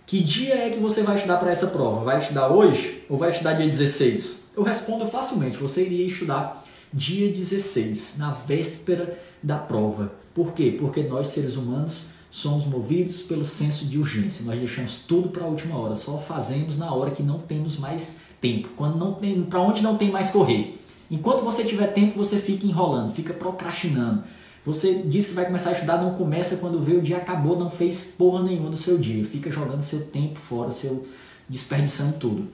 [0.06, 2.06] Que dia é que você vai estudar para essa prova?
[2.06, 4.46] Vai estudar hoje ou vai estudar dia 16?
[4.56, 6.64] Eu respondo facilmente, você iria estudar
[6.94, 10.14] dia 16, na véspera da prova.
[10.34, 10.74] Por quê?
[10.80, 14.46] Porque nós, seres humanos, somos movidos pelo senso de urgência.
[14.46, 18.20] Nós deixamos tudo para a última hora, só fazemos na hora que não temos mais
[18.40, 20.87] tempo, quando não tem, para onde não tem mais correr.
[21.10, 24.24] Enquanto você tiver tempo, você fica enrolando, fica procrastinando.
[24.66, 27.70] Você diz que vai começar a estudar, não começa quando vê o dia acabou, não
[27.70, 29.24] fez porra nenhuma do seu dia.
[29.24, 31.08] Fica jogando seu tempo fora, seu
[31.48, 32.50] desperdiçando tudo.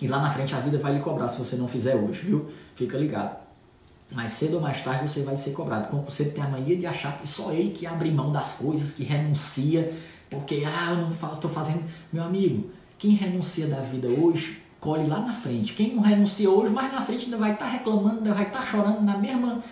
[0.00, 2.50] E lá na frente a vida vai lhe cobrar se você não fizer hoje, viu?
[2.74, 3.38] Fica ligado.
[4.10, 5.88] Mais cedo ou mais tarde você vai ser cobrado.
[5.88, 8.92] Como você tem a mania de achar que só ele que abre mão das coisas,
[8.92, 9.94] que renuncia,
[10.28, 11.84] porque ah, eu não estou fazendo.
[12.12, 15.74] Meu amigo, quem renuncia da vida hoje, colhe lá na frente.
[15.74, 18.60] Quem não renuncia hoje, mais na frente ainda vai estar tá reclamando, ainda vai estar
[18.60, 19.62] tá chorando na mesma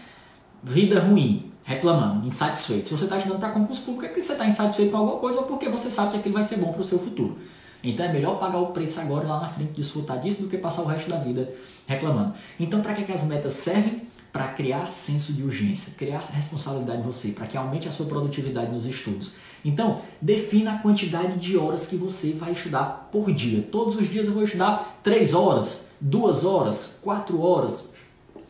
[0.62, 2.88] vida ruim reclamando, insatisfeito.
[2.88, 5.40] Se você está estudando para concurso público, é porque você está insatisfeito com alguma coisa
[5.40, 7.36] ou porque você sabe que aquilo vai ser bom para o seu futuro.
[7.84, 10.82] Então é melhor pagar o preço agora lá na frente desfrutar disso do que passar
[10.82, 11.52] o resto da vida
[11.86, 12.32] reclamando.
[12.58, 14.02] Então, para que, que as metas servem?
[14.32, 18.70] Para criar senso de urgência, criar responsabilidade em você, para que aumente a sua produtividade
[18.72, 19.34] nos estudos.
[19.64, 23.62] Então, defina a quantidade de horas que você vai estudar por dia.
[23.62, 27.88] Todos os dias eu vou estudar 3 horas, 2 horas, 4 horas.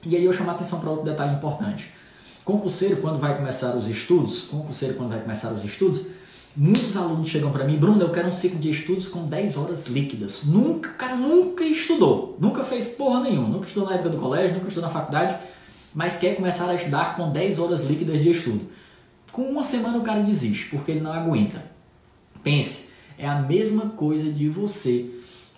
[0.05, 1.93] E aí eu chamo a atenção para outro detalhe importante.
[2.45, 6.07] Concurseiro, quando vai começar os estudos, concurseiro, quando vai começar os estudos,
[6.57, 9.87] muitos alunos chegam para mim, Bruno, eu quero um ciclo de estudos com 10 horas
[9.87, 10.45] líquidas.
[10.45, 14.69] Nunca, cara, nunca estudou, nunca fez porra nenhuma, nunca estudou na época do colégio, nunca
[14.69, 15.39] estudou na faculdade,
[15.95, 18.69] mas quer começar a estudar com 10 horas líquidas de estudo.
[19.33, 21.65] Com uma semana o cara desiste, porque ele não aguenta.
[22.43, 25.11] Pense, é a mesma coisa de você,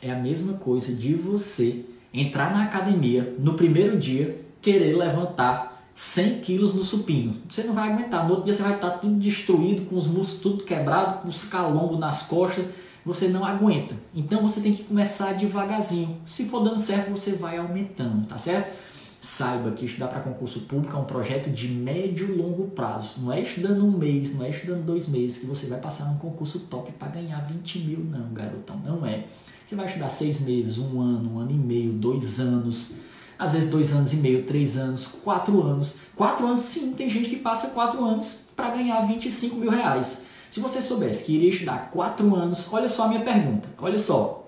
[0.03, 6.41] é a mesma coisa de você entrar na academia no primeiro dia, querer levantar 100
[6.41, 7.37] quilos no supino.
[7.49, 8.25] Você não vai aguentar.
[8.25, 11.45] No outro dia você vai estar tudo destruído, com os músculos tudo quebrado, com os
[11.45, 12.65] calombos nas costas.
[13.05, 13.95] Você não aguenta.
[14.15, 16.19] Então você tem que começar devagarzinho.
[16.27, 18.77] Se for dando certo, você vai aumentando, tá certo?
[19.21, 23.21] Saiba que estudar para concurso público é um projeto de médio e longo prazo.
[23.21, 26.17] Não é estudando um mês, não é estudando dois meses que você vai passar num
[26.17, 28.81] concurso top para ganhar 20 mil, não, garotão.
[28.85, 29.25] Não é.
[29.67, 32.95] Você vai estudar seis meses, um ano, um ano e meio, dois anos
[33.41, 35.97] às vezes dois anos e meio, três anos, quatro anos.
[36.15, 40.25] Quatro anos, sim, tem gente que passa quatro anos para ganhar 25 mil reais.
[40.51, 44.47] Se você soubesse que iria estudar quatro anos, olha só a minha pergunta, olha só.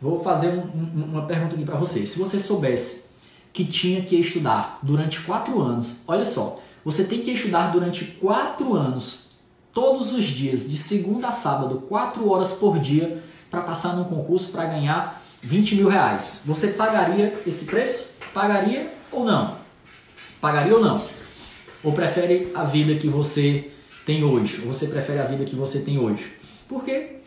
[0.00, 2.06] Vou fazer um, um, uma pergunta aqui para você.
[2.06, 3.03] Se você soubesse
[3.54, 8.74] que tinha que estudar durante quatro anos, olha só, você tem que estudar durante quatro
[8.74, 9.30] anos,
[9.72, 14.50] todos os dias, de segunda a sábado, quatro horas por dia, para passar num concurso
[14.50, 16.40] para ganhar 20 mil reais.
[16.44, 18.14] Você pagaria esse preço?
[18.34, 19.56] Pagaria ou não?
[20.40, 21.00] Pagaria ou não?
[21.84, 23.70] Ou prefere a vida que você
[24.04, 24.62] tem hoje?
[24.66, 26.34] Ou você prefere a vida que você tem hoje?
[26.68, 27.18] Porque,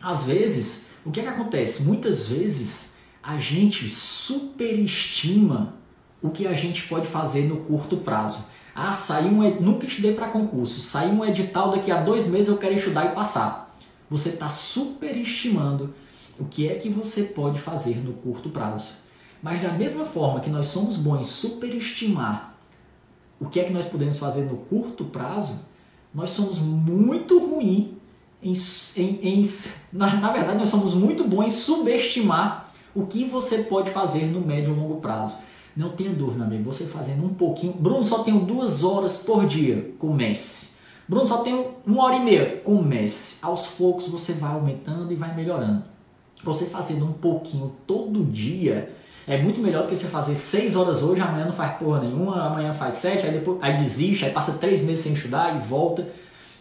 [0.00, 1.82] às vezes, o que, é que acontece?
[1.82, 2.93] Muitas vezes
[3.24, 5.74] a gente superestima
[6.22, 8.44] o que a gente pode fazer no curto prazo.
[8.74, 12.58] Ah, saiu um, nunca estudei para concurso, saiu um edital daqui a dois meses eu
[12.58, 13.74] quero estudar e passar.
[14.10, 15.94] Você está superestimando
[16.38, 18.92] o que é que você pode fazer no curto prazo.
[19.42, 22.54] Mas da mesma forma que nós somos bons em superestimar
[23.40, 25.60] o que é que nós podemos fazer no curto prazo,
[26.14, 27.88] nós somos muito ruins
[28.42, 28.54] em,
[28.96, 29.50] em, em
[29.92, 32.63] na, na, verdade nós somos muito bons em subestimar
[32.94, 35.38] o que você pode fazer no médio e longo prazo.
[35.76, 37.72] Não tenha dúvida, amigo, você fazendo um pouquinho.
[37.72, 39.92] Bruno, só tenho duas horas por dia.
[39.98, 40.68] Comece.
[41.08, 42.60] Bruno, só tenho uma hora e meia.
[42.64, 43.38] Comece.
[43.42, 45.82] Aos poucos você vai aumentando e vai melhorando.
[46.44, 48.94] Você fazendo um pouquinho todo dia
[49.26, 52.46] é muito melhor do que você fazer seis horas hoje, amanhã não faz porra nenhuma,
[52.46, 56.06] amanhã faz sete, aí, depois, aí desiste, aí passa três meses sem estudar e volta.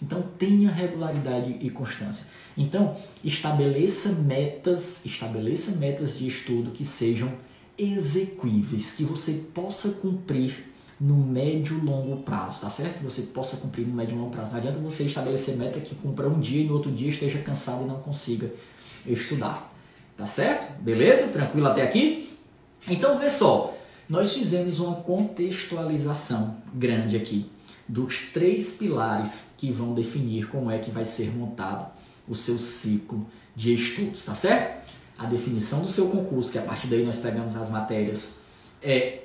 [0.04, 2.28] Então tenha regularidade e constância.
[2.58, 7.32] Então estabeleça metas, estabeleça metas de estudo que sejam
[7.78, 12.98] execuíveis, que você possa cumprir no médio e longo prazo, tá certo?
[12.98, 14.52] Que você possa cumprir no médio e longo prazo.
[14.52, 17.84] Não adianta você estabelecer meta que cumpra um dia e no outro dia esteja cansado
[17.84, 18.52] e não consiga
[19.08, 19.74] estudar.
[20.18, 20.80] Tá certo?
[20.82, 21.30] Beleza?
[21.30, 22.38] Tranquilo até aqui?
[22.88, 23.76] Então vê só,
[24.08, 27.50] nós fizemos uma contextualização grande aqui
[27.88, 31.92] dos três pilares que vão definir como é que vai ser montado
[32.28, 33.26] o seu ciclo
[33.56, 34.84] de estudos, tá certo?
[35.18, 38.38] A definição do seu concurso, que a partir daí nós pegamos as matérias,
[38.82, 39.24] é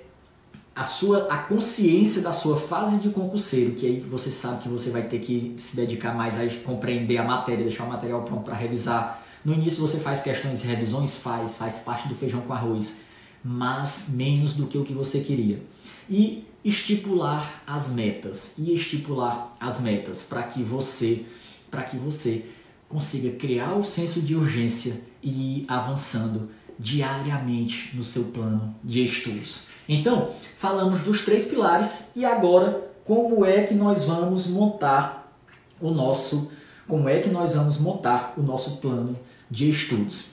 [0.74, 4.90] a sua a consciência da sua fase de concurseiro, que aí você sabe que você
[4.90, 8.54] vai ter que se dedicar mais a compreender a matéria, deixar o material pronto para
[8.54, 9.24] revisar.
[9.44, 12.98] No início você faz questões e revisões, faz, faz parte do feijão com arroz,
[13.42, 15.62] mas menos do que o que você queria.
[16.08, 21.24] E estipular as metas e estipular as metas para que você
[21.70, 22.46] para que você
[22.88, 26.48] consiga criar o senso de urgência e ir avançando
[26.78, 29.64] diariamente no seu plano de estudos.
[29.88, 35.34] Então, falamos dos três pilares e agora como é que nós vamos montar
[35.80, 36.50] o nosso
[36.86, 39.18] como é que nós vamos montar o nosso plano
[39.50, 40.30] de estudos.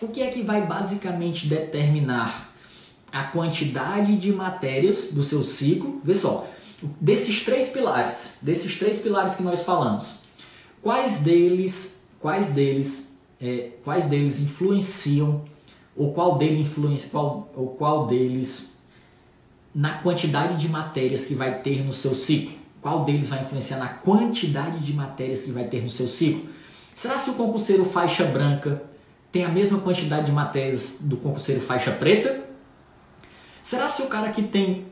[0.00, 2.51] O que é que vai basicamente determinar
[3.12, 6.00] a quantidade de matérias do seu ciclo?
[6.02, 6.48] Vê só,
[7.00, 10.20] desses três pilares, desses três pilares que nós falamos,
[10.80, 15.44] quais deles, quais deles, é, quais deles influenciam
[15.96, 18.76] ou qual deles influencia, qual, ou qual deles
[19.74, 22.54] na quantidade de matérias que vai ter no seu ciclo?
[22.80, 26.48] Qual deles vai influenciar na quantidade de matérias que vai ter no seu ciclo?
[26.94, 28.82] Será se o concurseiro faixa branca
[29.30, 32.51] tem a mesma quantidade de matérias do concurseiro faixa preta?
[33.62, 34.86] Será se o cara que tem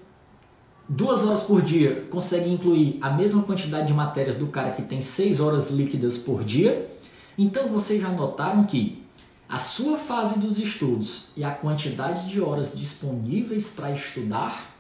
[0.89, 5.01] duas horas por dia consegue incluir a mesma quantidade de matérias do cara que tem
[5.01, 6.89] seis horas líquidas por dia?
[7.37, 9.03] Então vocês já notaram que
[9.49, 14.77] a sua fase dos estudos e a quantidade de horas disponíveis para estudar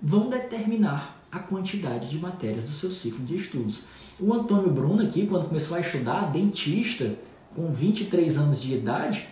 [0.00, 3.84] vão determinar a quantidade de matérias do seu ciclo de estudos.
[4.20, 7.14] O Antônio Bruno aqui, quando começou a estudar, dentista,
[7.54, 9.26] com 23 anos de idade,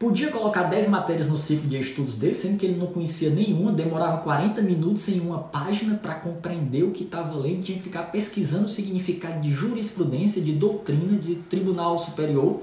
[0.00, 3.70] podia colocar 10 matérias no ciclo de estudos dele, sendo que ele não conhecia nenhuma,
[3.70, 8.04] demorava 40 minutos em uma página para compreender o que estava lendo, tinha que ficar
[8.04, 12.62] pesquisando o significado de jurisprudência, de doutrina, de tribunal superior.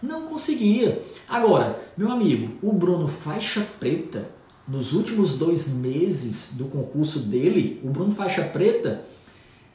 [0.00, 1.02] Não conseguia.
[1.28, 4.30] Agora, meu amigo, o Bruno faixa preta,
[4.68, 9.02] nos últimos dois meses do concurso dele, o Bruno Faixa Preta,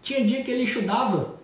[0.01, 1.35] tinha dia que ele estudava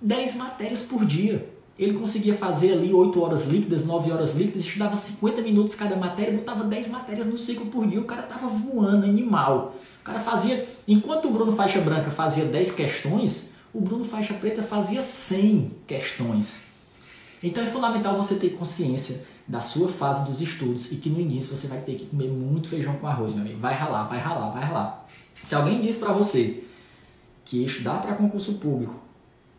[0.00, 1.46] 10 matérias por dia.
[1.78, 6.32] Ele conseguia fazer ali 8 horas líquidas, 9 horas líquidas, estudava 50 minutos cada matéria,
[6.32, 8.00] botava 10 matérias no ciclo por dia.
[8.00, 9.76] O cara tava voando, animal.
[10.00, 14.62] O cara fazia, enquanto o Bruno Faixa Branca fazia 10 questões, o Bruno Faixa Preta
[14.62, 16.62] fazia 100 questões.
[17.42, 21.54] Então é fundamental você ter consciência da sua fase dos estudos e que no início
[21.54, 23.58] você vai ter que comer muito feijão com arroz, meu amigo.
[23.58, 25.06] Vai ralar, vai ralar, vai ralar.
[25.44, 26.64] Se alguém diz para você
[27.44, 28.96] que estudar para concurso público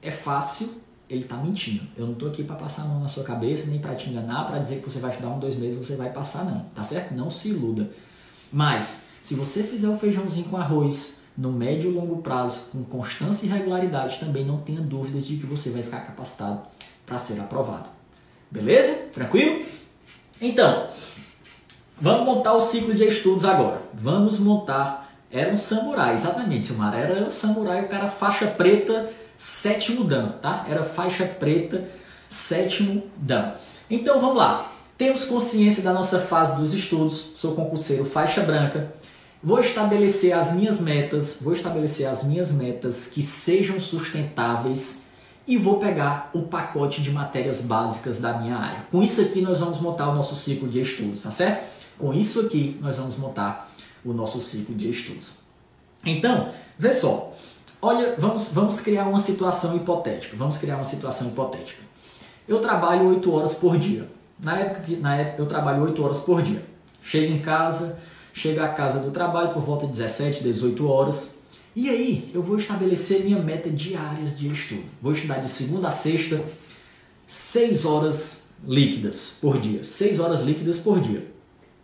[0.01, 0.69] é fácil,
[1.09, 1.83] ele está mentindo.
[1.95, 4.45] Eu não estou aqui para passar a mão na sua cabeça, nem para te enganar,
[4.45, 6.65] para dizer que você vai estudar um, dois meses você vai passar, não.
[6.75, 7.13] Tá certo?
[7.13, 7.89] Não se iluda.
[8.51, 13.45] Mas, se você fizer o feijãozinho com arroz no médio e longo prazo, com constância
[13.45, 16.61] e regularidade, também não tenha dúvidas de que você vai ficar capacitado
[17.05, 17.89] para ser aprovado.
[18.49, 18.93] Beleza?
[19.13, 19.63] Tranquilo?
[20.41, 20.87] Então,
[21.99, 23.81] vamos montar o ciclo de estudos agora.
[23.93, 25.07] Vamos montar.
[25.31, 26.95] Era um samurai, exatamente, Silmar.
[26.95, 30.65] Era um samurai, o cara faixa preta, sétimo dan, tá?
[30.67, 31.87] Era faixa preta,
[32.27, 33.53] sétimo dan.
[33.89, 34.71] Então vamos lá.
[34.97, 37.33] Temos consciência da nossa fase dos estudos.
[37.35, 38.91] Sou concurseiro faixa branca.
[39.43, 45.03] Vou estabelecer as minhas metas, vou estabelecer as minhas metas que sejam sustentáveis
[45.47, 48.85] e vou pegar o pacote de matérias básicas da minha área.
[48.91, 51.65] Com isso aqui nós vamos montar o nosso ciclo de estudos, tá certo?
[51.97, 53.71] Com isso aqui nós vamos montar
[54.03, 55.35] o nosso ciclo de estudos.
[56.03, 57.26] Então, vê só.
[57.81, 60.35] Olha, vamos, vamos criar uma situação hipotética.
[60.35, 61.81] Vamos criar uma situação hipotética.
[62.47, 64.09] Eu trabalho 8 horas por dia.
[64.41, 66.63] Na época que na época eu trabalho 8 horas por dia.
[67.01, 67.99] Chego em casa,
[68.33, 71.39] chego à casa do trabalho por volta de 17, 18 horas.
[71.75, 74.85] E aí eu vou estabelecer minha meta diárias de estudo.
[75.01, 76.43] Vou estudar de segunda a sexta,
[77.27, 79.83] 6 horas líquidas por dia.
[79.83, 81.27] 6 horas líquidas por dia.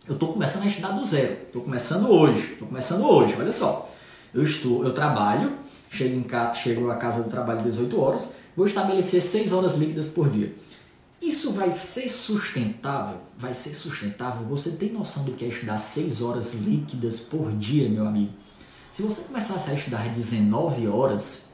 [0.08, 1.34] Eu estou começando a estudar do zero.
[1.48, 2.54] Estou começando hoje.
[2.54, 3.36] Estou começando hoje.
[3.40, 3.90] Olha só.
[4.34, 5.54] Eu estou, eu trabalho,
[5.94, 9.76] chego, em ca, chego à casa do trabalho às 18 horas, vou estabelecer 6 horas
[9.76, 10.54] líquidas por dia.
[11.22, 13.18] Isso vai ser sustentável?
[13.38, 14.46] Vai ser sustentável?
[14.48, 18.34] Você tem noção do que é estudar 6 horas líquidas por dia, meu amigo?
[18.92, 21.46] Se você começasse a estudar 19 horas,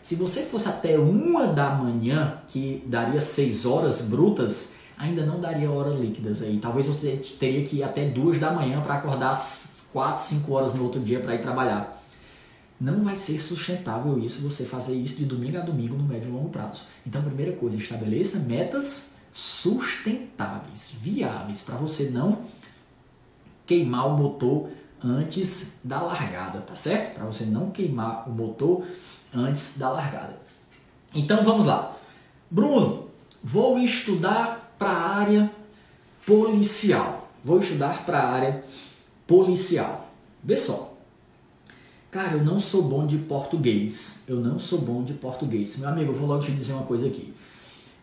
[0.00, 5.70] se você fosse até uma da manhã, que daria 6 horas brutas, ainda não daria
[5.70, 6.58] horas líquidas aí.
[6.58, 10.74] Talvez você teria que ir até duas da manhã para acordar às 4, 5 horas
[10.74, 11.97] no outro dia para ir trabalhar.
[12.80, 16.32] Não vai ser sustentável isso, você fazer isso de domingo a domingo no médio e
[16.32, 16.84] longo prazo.
[17.06, 22.42] Então, primeira coisa, estabeleça metas sustentáveis, viáveis, para você não
[23.66, 24.70] queimar o motor
[25.02, 27.14] antes da largada, tá certo?
[27.14, 28.84] Para você não queimar o motor
[29.32, 30.36] antes da largada.
[31.14, 31.96] Então vamos lá.
[32.50, 33.08] Bruno,
[33.42, 35.52] vou estudar para a área
[36.26, 37.30] policial.
[37.44, 38.64] Vou estudar para a área
[39.26, 40.10] policial.
[40.42, 40.87] Vê só.
[42.10, 44.22] Cara, eu não sou bom de português.
[44.26, 45.76] Eu não sou bom de português.
[45.76, 47.34] Meu amigo, eu vou logo te dizer uma coisa aqui.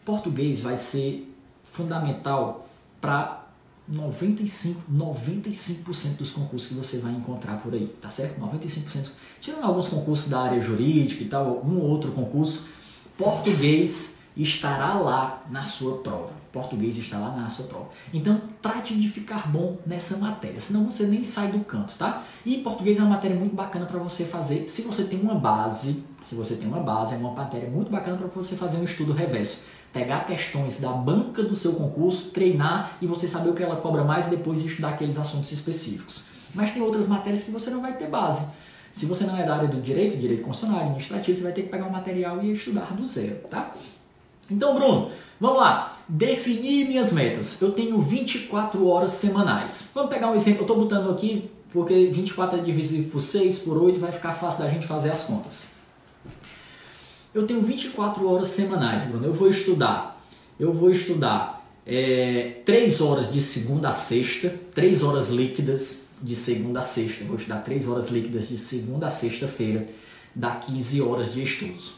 [0.03, 1.33] Português vai ser
[1.63, 2.67] fundamental
[3.01, 3.47] para
[3.87, 8.39] 95, 95% dos concursos que você vai encontrar por aí, tá certo?
[8.39, 9.11] 95%.
[9.41, 12.67] Tirando alguns concursos da área jurídica e tal, um ou outro concurso,
[13.17, 16.33] português estará lá na sua prova.
[16.55, 17.89] Português está lá na sua prova.
[18.13, 22.23] Então, trate de ficar bom nessa matéria, senão você nem sai do canto, tá?
[22.45, 26.01] E português é uma matéria muito bacana para você fazer, se você tem uma base,
[26.23, 29.11] se você tem uma base, é uma matéria muito bacana para você fazer um estudo
[29.11, 33.77] reverso pegar questões da banca do seu concurso, treinar e você saber o que ela
[33.77, 36.25] cobra mais e depois estudar aqueles assuntos específicos.
[36.53, 38.45] Mas tem outras matérias que você não vai ter base.
[38.91, 41.69] Se você não é da área do direito, direito constitucional, administrativo, você vai ter que
[41.69, 43.73] pegar um material e estudar do zero, tá?
[44.49, 45.97] Então, Bruno, vamos lá.
[46.07, 47.59] Definir minhas metas.
[47.61, 49.89] Eu tenho 24 horas semanais.
[49.93, 50.59] Vamos pegar um exemplo.
[50.59, 54.61] Eu estou botando aqui porque 24 é divisível por 6, por 8, vai ficar fácil
[54.63, 55.67] da gente fazer as contas.
[57.33, 59.25] Eu tenho 24 horas semanais, Bruno.
[59.25, 60.21] Eu vou estudar.
[60.57, 66.79] Eu vou estudar é, 3 horas de segunda a sexta, 3 horas líquidas de segunda
[66.79, 67.23] a sexta.
[67.23, 69.85] Eu vou estudar 3 horas líquidas de segunda a sexta-feira,
[70.33, 71.95] dá 15 horas de estudos.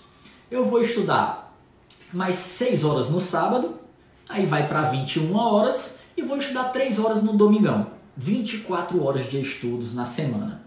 [0.49, 1.46] Eu vou estudar
[2.13, 3.75] mais 6 horas no sábado,
[4.27, 7.87] aí vai para 21 horas e vou estudar 3 horas no domingão.
[8.15, 10.63] 24 horas de estudos na semana.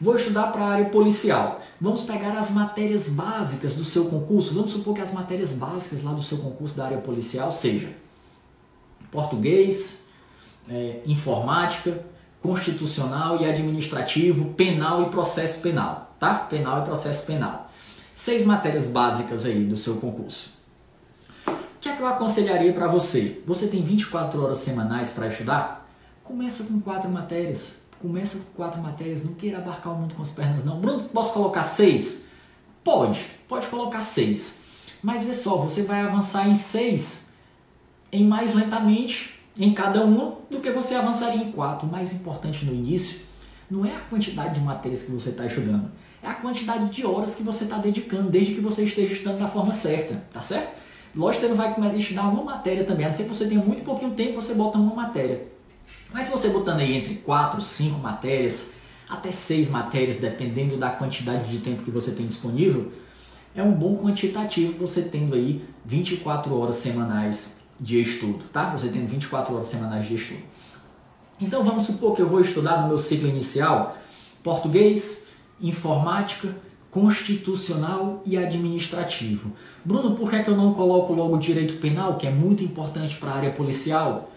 [0.00, 1.60] Vou estudar para a área policial.
[1.78, 4.54] Vamos pegar as matérias básicas do seu concurso.
[4.54, 7.92] Vamos supor que as matérias básicas lá do seu concurso da área policial seja
[9.10, 10.04] português,
[10.70, 12.02] é, informática,
[12.40, 16.34] constitucional e administrativo, penal e processo penal, tá?
[16.34, 17.70] Penal e processo penal.
[18.14, 20.59] Seis matérias básicas aí do seu concurso.
[22.00, 23.42] Que eu aconselharia para você?
[23.46, 25.86] Você tem 24 horas semanais para estudar?
[26.24, 30.30] Começa com quatro matérias começa com quatro matérias, não queira abarcar o mundo com as
[30.30, 30.80] pernas, não.
[30.80, 32.24] Bruno, posso colocar seis?
[32.82, 34.60] Pode, pode colocar seis.
[35.02, 37.26] Mas vê só, você vai avançar em seis
[38.10, 41.86] em mais lentamente em cada uma do que você avançaria em quatro.
[41.86, 43.20] O mais importante no início
[43.70, 45.92] não é a quantidade de matérias que você está estudando,
[46.22, 49.48] é a quantidade de horas que você está dedicando, desde que você esteja estudando da
[49.48, 50.88] forma certa, tá certo?
[51.14, 53.62] Lógico que você não vai estudar uma matéria também, a não ser que você tenha
[53.62, 55.48] muito pouquinho tempo, você bota uma matéria.
[56.12, 58.70] Mas se você botando aí entre 4, 5 matérias,
[59.08, 62.92] até 6 matérias, dependendo da quantidade de tempo que você tem disponível,
[63.54, 68.70] é um bom quantitativo você tendo aí 24 horas semanais de estudo, tá?
[68.70, 70.42] Você tendo 24 horas semanais de estudo.
[71.40, 73.96] Então vamos supor que eu vou estudar no meu ciclo inicial
[74.42, 75.26] português,
[75.60, 76.54] informática,
[76.90, 79.52] constitucional e administrativo.
[79.84, 83.16] Bruno, por que, é que eu não coloco logo direito penal, que é muito importante
[83.16, 84.30] para a área policial?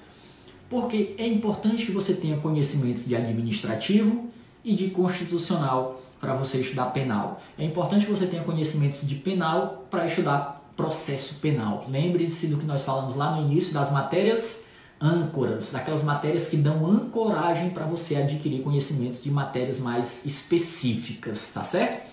[0.74, 4.28] porque é importante que você tenha conhecimentos de administrativo
[4.64, 7.40] e de constitucional para você estudar penal.
[7.60, 11.86] É importante que você tenha conhecimentos de penal para estudar processo penal.
[11.88, 14.66] Lembre-se do que nós falamos lá no início das matérias
[15.00, 21.64] âncoras, daquelas matérias que dão ancoragem para você adquirir conhecimentos de matérias mais específicas, tá
[21.64, 22.13] certo?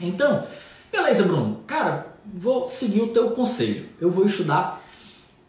[0.00, 0.46] Então,
[0.92, 1.62] beleza, Bruno.
[1.66, 3.88] Cara, vou seguir o teu conselho.
[4.00, 4.82] Eu vou estudar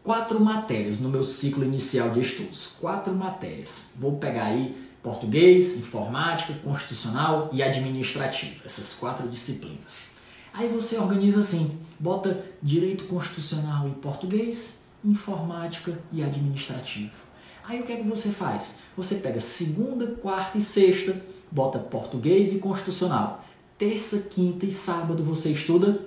[0.04, 2.76] quatro matérias no meu ciclo inicial de estudos.
[2.80, 3.92] Quatro matérias.
[3.96, 8.62] Vou pegar aí português, informática, constitucional e administrativo.
[8.66, 10.08] Essas quatro disciplinas.
[10.54, 17.28] Aí você organiza assim, bota direito constitucional e português, informática e administrativo.
[17.64, 18.80] Aí o que é que você faz?
[18.96, 21.22] Você pega segunda, quarta e sexta,
[21.52, 23.46] bota português e constitucional.
[23.78, 26.02] Terça, quinta e sábado você estuda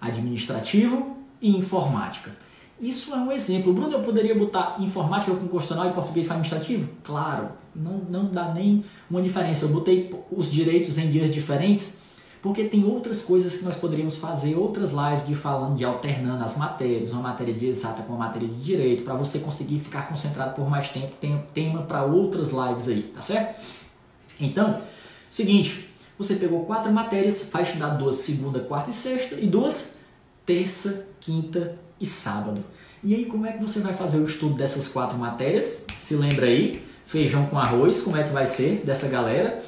[0.00, 2.36] administrativo e informática.
[2.80, 3.72] Isso é um exemplo.
[3.72, 6.88] Bruno, eu poderia botar informática com constitucional e português com administrativo?
[7.02, 9.64] Claro, não, não dá nem uma diferença.
[9.64, 11.98] Eu botei os direitos em dias diferentes
[12.42, 16.56] porque tem outras coisas que nós poderíamos fazer, outras lives de falando de alternando as
[16.56, 20.54] matérias, uma matéria de exata com uma matéria de direito, para você conseguir ficar concentrado
[20.54, 21.12] por mais tempo.
[21.20, 23.60] Tem tema para outras lives aí, tá certo?
[24.40, 24.80] Então,
[25.28, 25.85] seguinte,
[26.18, 29.96] você pegou quatro matérias, vai estudar duas segunda, quarta e sexta e duas
[30.46, 32.64] terça, quinta e sábado.
[33.02, 35.84] E aí, como é que você vai fazer o estudo dessas quatro matérias?
[36.00, 36.82] Se lembra aí?
[37.04, 39.62] Feijão com arroz, como é que vai ser dessa galera?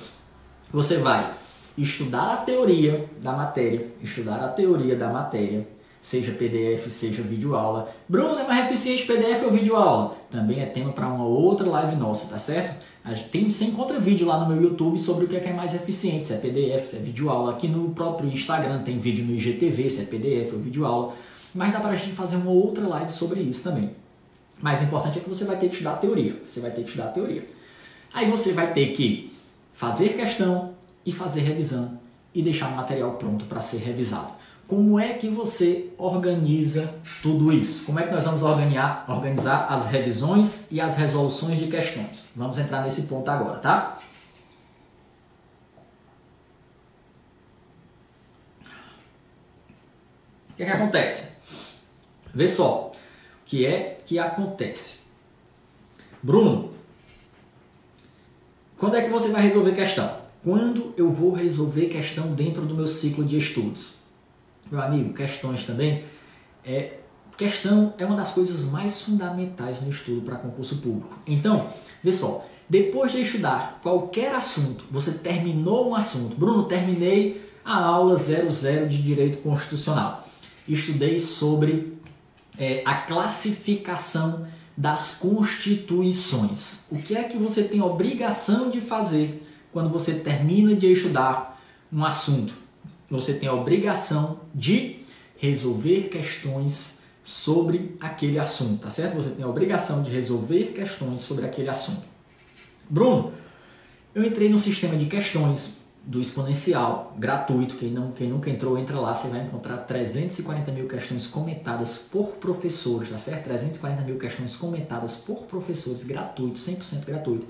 [0.72, 1.32] Você vai
[1.76, 5.66] estudar a teoria da matéria, estudar a teoria da matéria,
[6.08, 7.94] seja PDF, seja videoaula.
[8.08, 10.16] Bruno, é mais eficiente PDF ou videoaula?
[10.30, 12.74] Também é tema para uma outra live nossa, tá certo?
[13.30, 15.74] Tem, você encontra vídeo lá no meu YouTube sobre o que é, que é mais
[15.74, 17.52] eficiente, se é PDF, se é videoaula.
[17.52, 21.14] Aqui no próprio Instagram tem vídeo no IGTV, se é PDF ou videoaula.
[21.54, 23.90] Mas dá para a gente fazer uma outra live sobre isso também.
[24.62, 26.40] Mas o importante é que você vai ter que estudar a teoria.
[26.46, 27.46] Você vai ter que estudar a teoria.
[28.14, 29.30] Aí você vai ter que
[29.74, 30.72] fazer questão
[31.04, 32.00] e fazer revisão
[32.34, 34.37] e deixar o material pronto para ser revisado.
[34.68, 37.86] Como é que você organiza tudo isso?
[37.86, 42.32] Como é que nós vamos organizar, organizar as revisões e as resoluções de questões?
[42.36, 43.98] Vamos entrar nesse ponto agora, tá?
[50.50, 51.28] O que, é que acontece?
[52.34, 52.94] Vê só, o
[53.46, 54.98] que é que acontece?
[56.22, 56.70] Bruno,
[58.76, 60.18] quando é que você vai resolver questão?
[60.44, 63.97] Quando eu vou resolver questão dentro do meu ciclo de estudos?
[64.70, 66.04] Meu amigo, questões também
[66.64, 66.98] é
[67.36, 71.16] questão é uma das coisas mais fundamentais no estudo para concurso público.
[71.24, 71.68] Então,
[72.02, 76.36] vê só, depois de estudar qualquer assunto, você terminou um assunto.
[76.36, 80.26] Bruno, terminei a aula 00 de Direito Constitucional.
[80.66, 81.96] Estudei sobre
[82.58, 84.46] é, a classificação
[84.76, 86.84] das constituições.
[86.90, 91.60] O que é que você tem obrigação de fazer quando você termina de estudar
[91.92, 92.52] um assunto?
[93.10, 95.00] Você tem a obrigação de
[95.36, 99.14] resolver questões sobre aquele assunto, tá certo?
[99.14, 102.02] Você tem a obrigação de resolver questões sobre aquele assunto.
[102.88, 103.32] Bruno,
[104.14, 107.76] eu entrei no sistema de questões do exponencial, gratuito.
[107.76, 109.14] Quem, não, quem nunca entrou, entra lá.
[109.14, 113.44] Você vai encontrar 340 mil questões comentadas por professores, tá certo?
[113.44, 117.46] 340 mil questões comentadas por professores, gratuito, 100% gratuito.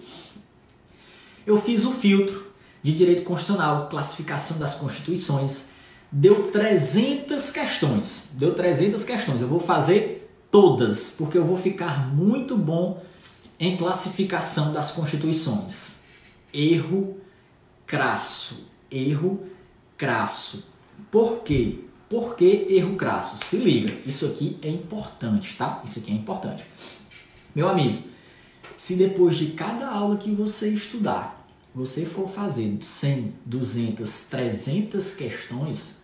[1.46, 2.47] Eu fiz o filtro
[2.82, 5.66] de direito constitucional, classificação das constituições.
[6.10, 8.30] Deu 300 questões.
[8.32, 9.42] Deu 300 questões.
[9.42, 13.02] Eu vou fazer todas, porque eu vou ficar muito bom
[13.58, 16.00] em classificação das constituições.
[16.52, 17.18] Erro
[17.86, 18.68] crasso.
[18.90, 19.46] Erro
[19.96, 20.64] crasso.
[21.10, 21.80] Por quê?
[22.08, 23.36] Por que erro crasso?
[23.44, 25.82] Se liga, isso aqui é importante, tá?
[25.84, 26.64] Isso aqui é importante.
[27.54, 28.02] Meu amigo,
[28.78, 31.37] se depois de cada aula que você estudar,
[31.78, 35.98] você for fazer 100, 200, 300 questões,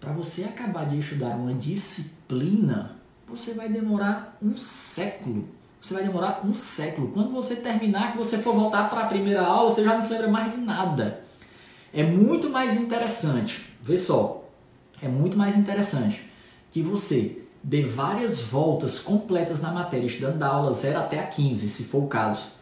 [0.00, 5.48] para você acabar de estudar uma disciplina, você vai demorar um século
[5.82, 7.08] você vai demorar um século.
[7.08, 10.12] Quando você terminar, que você for voltar para a primeira aula, você já não se
[10.12, 11.24] lembra mais de nada.
[11.92, 14.48] É muito mais interessante, vê só,
[15.02, 16.30] é muito mais interessante
[16.70, 21.68] que você dê várias voltas completas na matéria, estudando da aula 0 até a 15,
[21.68, 22.52] se for o caso,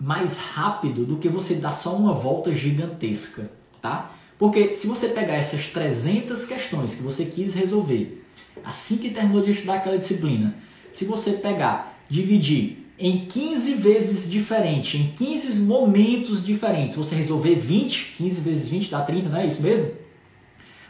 [0.00, 3.50] mais rápido do que você dar só uma volta gigantesca,
[3.82, 4.12] tá?
[4.38, 8.24] Porque se você pegar essas 300 questões que você quis resolver,
[8.64, 10.56] assim que terminou de estudar aquela disciplina,
[10.92, 18.14] se você pegar dividir em 15 vezes diferente, em 15 momentos diferentes, você resolver 20,
[18.16, 19.90] 15 vezes 20 dá 30, não é isso mesmo?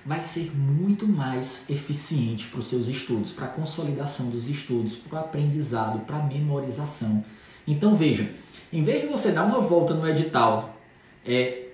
[0.04, 5.16] Vai ser muito mais eficiente para os seus estudos, para a consolidação dos estudos, para
[5.16, 7.22] o aprendizado, para a memorização.
[7.66, 8.32] Então veja,
[8.72, 10.76] em vez de você dar uma volta no edital,
[11.26, 11.68] é,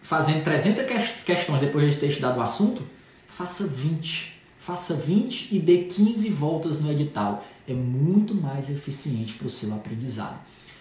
[0.00, 0.84] fazendo 300
[1.24, 2.82] questões depois de ter estudado o assunto,
[3.26, 4.38] faça 20.
[4.58, 9.72] Faça 20 e dê 15 voltas no edital é muito mais eficiente para o seu
[9.74, 10.40] aprendizado.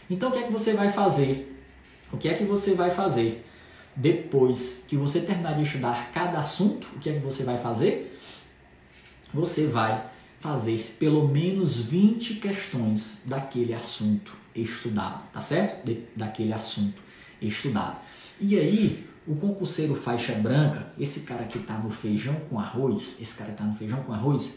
[0.09, 1.53] Então, o que é que você vai fazer?
[2.11, 3.45] O que é que você vai fazer
[3.95, 6.88] depois que você terminar de estudar cada assunto?
[6.95, 8.17] O que é que você vai fazer?
[9.33, 10.05] Você vai
[10.39, 15.85] fazer pelo menos 20 questões daquele assunto estudado, tá certo?
[15.85, 17.01] De, daquele assunto
[17.41, 17.97] estudado.
[18.39, 23.35] E aí, o concurseiro faixa branca, esse cara que está no feijão com arroz, esse
[23.35, 24.55] cara que está no feijão com arroz,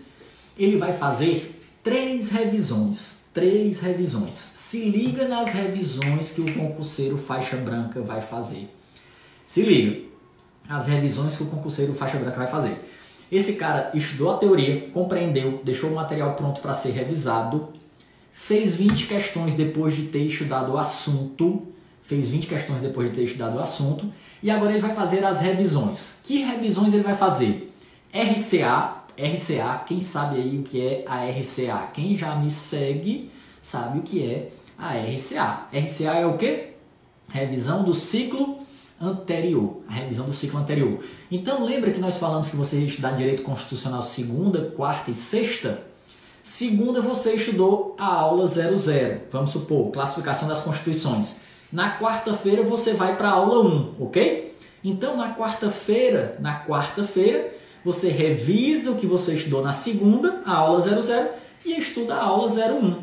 [0.57, 3.21] ele vai fazer três revisões.
[3.33, 4.35] Três revisões.
[4.35, 8.69] Se liga nas revisões que o concurseiro faixa branca vai fazer.
[9.47, 10.09] Se liga.
[10.69, 12.77] As revisões que o concurseiro faixa branca vai fazer.
[13.31, 17.69] Esse cara estudou a teoria, compreendeu, deixou o material pronto para ser revisado,
[18.33, 21.69] fez 20 questões depois de ter estudado o assunto,
[22.03, 24.11] fez 20 questões depois de ter estudado o assunto,
[24.43, 26.19] e agora ele vai fazer as revisões.
[26.25, 27.73] Que revisões ele vai fazer?
[28.13, 31.89] RCA, RCA, quem sabe aí o que é a RCA?
[31.93, 33.31] Quem já me segue
[33.63, 35.69] sabe o que é a RCA.
[35.73, 36.71] RCA é o que?
[37.29, 38.59] Revisão do ciclo
[39.01, 41.03] anterior, a revisão do ciclo anterior.
[41.31, 45.90] Então lembra que nós falamos que você ia estudar direito constitucional segunda, quarta e sexta?
[46.43, 51.37] Segunda você estudou a aula 00, vamos supor, classificação das constituições.
[51.71, 54.57] Na quarta-feira você vai para a aula 1, ok?
[54.83, 57.53] Então na quarta-feira, na quarta-feira,
[57.85, 61.29] você revisa o que você estudou na segunda, a aula 00,
[61.65, 63.03] e estuda a aula 01.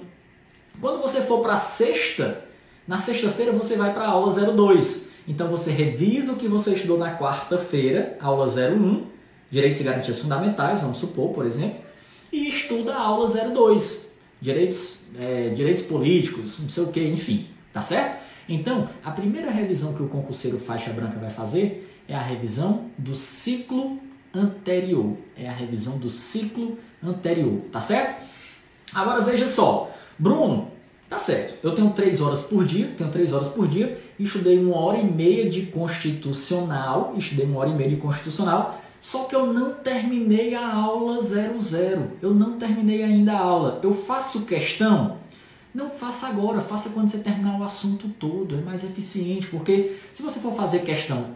[0.82, 2.44] Quando você for para a sexta,
[2.88, 5.10] na sexta-feira você vai para a aula 02.
[5.28, 9.04] Então você revisa o que você estudou na quarta-feira, aula 01,
[9.52, 11.87] direitos e garantias fundamentais, vamos supor, por exemplo,
[12.32, 14.12] e estuda a aula 02,
[14.42, 18.26] direitos, é, direitos políticos, não sei o que, enfim, tá certo?
[18.50, 23.14] Então, a primeira revisão que o concurseiro faixa branca vai fazer é a revisão do
[23.14, 24.00] ciclo
[24.34, 25.18] anterior.
[25.36, 28.24] É a revisão do ciclo anterior, tá certo?
[28.94, 30.72] Agora veja só, Bruno,
[31.10, 34.78] tá certo, eu tenho três horas por dia, tenho três horas por dia, estudei uma
[34.78, 39.54] hora e meia de constitucional, estudei uma hora e meia de constitucional, só que eu
[39.54, 42.12] não terminei a aula 00.
[42.22, 43.80] Eu não terminei ainda a aula.
[43.82, 45.16] Eu faço questão
[45.74, 50.22] não faça agora, faça quando você terminar o assunto todo, é mais eficiente, porque se
[50.22, 51.36] você for fazer questão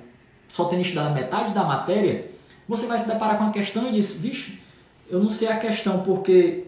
[0.50, 2.30] só tendo estudado metade da matéria,
[2.68, 4.60] você vai se deparar com a questão e diz, vixe,
[5.10, 6.66] eu não sei a questão porque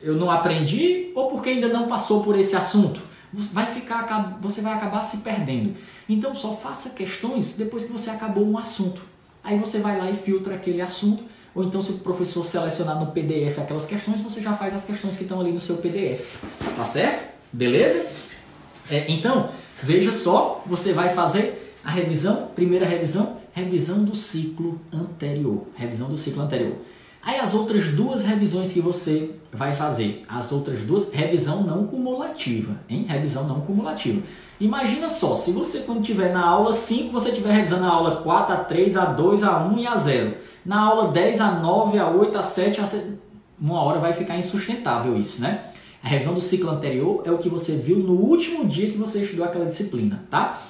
[0.00, 3.02] eu não aprendi ou porque ainda não passou por esse assunto.
[3.32, 5.74] Vai ficar, você vai acabar se perdendo.
[6.08, 9.10] Então só faça questões depois que você acabou um assunto.
[9.42, 11.24] Aí você vai lá e filtra aquele assunto
[11.54, 15.16] ou então, se o professor selecionar no PDF aquelas questões, você já faz as questões
[15.16, 16.38] que estão ali no seu PDF.
[16.76, 17.30] Tá certo?
[17.52, 18.06] Beleza?
[18.90, 19.50] É, então,
[19.82, 25.66] veja só, você vai fazer a revisão, primeira revisão, revisão do ciclo anterior.
[25.76, 26.76] Revisão do ciclo anterior.
[27.24, 32.80] Aí as outras duas revisões que você vai fazer, as outras duas, revisão não cumulativa,
[32.88, 33.06] hein?
[33.08, 34.20] Revisão não cumulativa.
[34.60, 38.54] Imagina só, se você quando tiver na aula 5, você estiver revisando a aula 4,
[38.54, 40.34] a 3, a 2, a 1 e a 0.
[40.66, 43.06] Na aula 10, a 9, a 8, a 7, a 7,
[43.60, 45.62] uma hora vai ficar insustentável isso, né?
[46.02, 49.22] A revisão do ciclo anterior é o que você viu no último dia que você
[49.22, 50.60] estudou aquela disciplina, tá?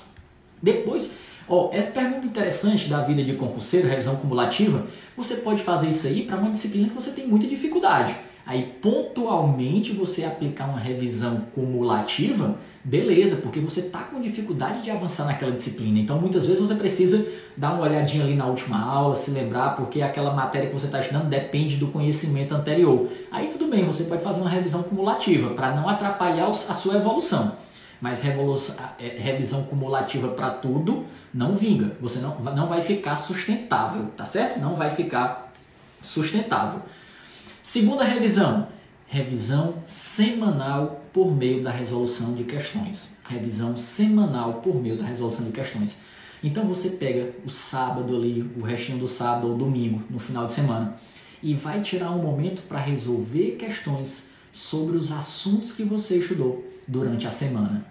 [0.60, 1.12] Depois,
[1.54, 4.86] Ó, é pergunta interessante da vida de concurseiro, revisão cumulativa.
[5.14, 8.16] Você pode fazer isso aí para uma disciplina que você tem muita dificuldade.
[8.46, 15.26] Aí, pontualmente, você aplicar uma revisão cumulativa, beleza, porque você está com dificuldade de avançar
[15.26, 15.98] naquela disciplina.
[15.98, 17.22] Então, muitas vezes você precisa
[17.54, 21.00] dar uma olhadinha ali na última aula, se lembrar, porque aquela matéria que você está
[21.02, 23.08] estudando depende do conhecimento anterior.
[23.30, 27.52] Aí, tudo bem, você pode fazer uma revisão cumulativa para não atrapalhar a sua evolução
[28.02, 31.96] mas é, revisão cumulativa para tudo não vinga.
[32.00, 34.58] Você não, não vai ficar sustentável, tá certo?
[34.58, 35.54] Não vai ficar
[36.02, 36.82] sustentável.
[37.62, 38.66] Segunda revisão,
[39.06, 43.16] revisão semanal por meio da resolução de questões.
[43.28, 45.98] Revisão semanal por meio da resolução de questões.
[46.42, 50.54] Então você pega o sábado ali, o restinho do sábado ou domingo, no final de
[50.54, 50.96] semana,
[51.40, 57.26] e vai tirar um momento para resolver questões sobre os assuntos que você estudou durante
[57.26, 57.84] a semana.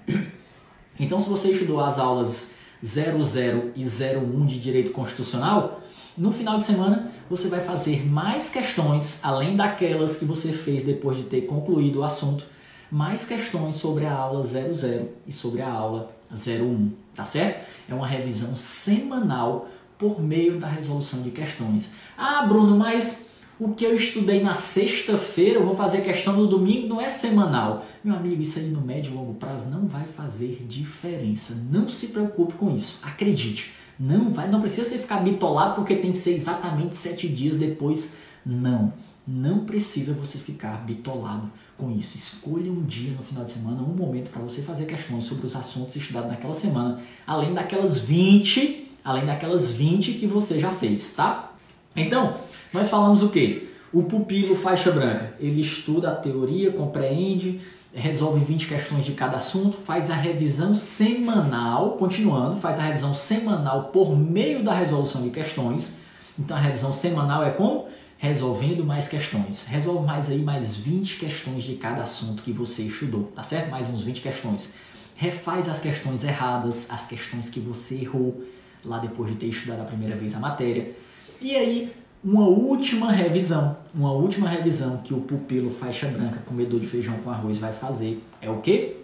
[1.00, 5.82] Então, se você estudou as aulas 00 e 01 de Direito Constitucional,
[6.18, 11.18] no final de semana você vai fazer mais questões, além daquelas que você fez depois
[11.18, 12.46] de ter concluído o assunto,
[12.92, 17.66] mais questões sobre a aula 00 e sobre a aula 01, tá certo?
[17.90, 21.92] É uma revisão semanal por meio da resolução de questões.
[22.18, 23.28] Ah, Bruno, mas
[23.62, 27.86] o que eu estudei na sexta-feira, eu vou fazer questão no domingo, não é semanal.
[28.04, 31.56] Meu amigo, isso aí no médio e longo prazo não vai fazer diferença.
[31.70, 32.98] Não se preocupe com isso.
[33.04, 33.72] Acredite.
[34.00, 38.14] Não vai, não precisa você ficar bitolado porque tem que ser exatamente sete dias depois.
[38.44, 38.92] Não.
[39.28, 42.18] Não precisa você ficar bitolado com isso.
[42.18, 45.56] Escolha um dia no final de semana, um momento para você fazer questões sobre os
[45.56, 51.54] assuntos estudados naquela semana, além daquelas 20, além daquelas 20 que você já fez, tá?
[51.96, 52.36] Então,
[52.74, 53.68] nós falamos o quê?
[53.94, 57.60] O pupilo faixa branca, ele estuda a teoria, compreende,
[57.94, 63.86] resolve 20 questões de cada assunto, faz a revisão semanal, continuando, faz a revisão semanal
[63.86, 65.98] por meio da resolução de questões.
[66.40, 67.88] Então a revisão semanal é como?
[68.18, 69.66] Resolvendo mais questões.
[69.66, 73.70] Resolve mais aí mais 20 questões de cada assunto que você estudou, tá certo?
[73.70, 74.70] Mais uns 20 questões.
[75.18, 78.42] Refaz as questões erradas, as questões que você errou
[78.86, 80.96] lá depois de ter estudado a primeira vez a matéria.
[81.42, 86.86] E aí uma última revisão, uma última revisão que o pupilo faixa branca comedor de
[86.86, 88.98] feijão com arroz vai fazer é o que?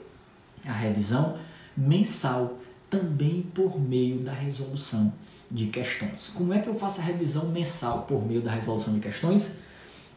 [0.65, 1.35] A revisão
[1.75, 2.59] mensal,
[2.89, 5.11] também por meio da resolução
[5.49, 6.31] de questões.
[6.35, 9.53] Como é que eu faço a revisão mensal por meio da resolução de questões?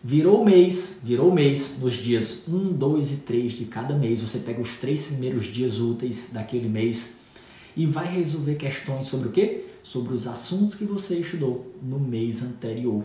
[0.02, 4.60] Virou mês, virou mês, nos dias 1, 2 e 3 de cada mês, você pega
[4.60, 7.19] os três primeiros dias úteis daquele mês
[7.76, 9.64] e vai resolver questões sobre o quê?
[9.82, 13.04] Sobre os assuntos que você estudou no mês anterior.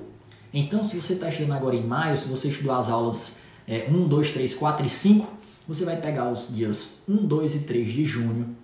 [0.54, 3.38] Então, se você está estudando agora em maio, se você estudou as aulas
[3.68, 5.34] é, 1, 2, 3, 4 e 5,
[5.68, 8.56] você vai pegar os dias 1, 2 e 3 de junho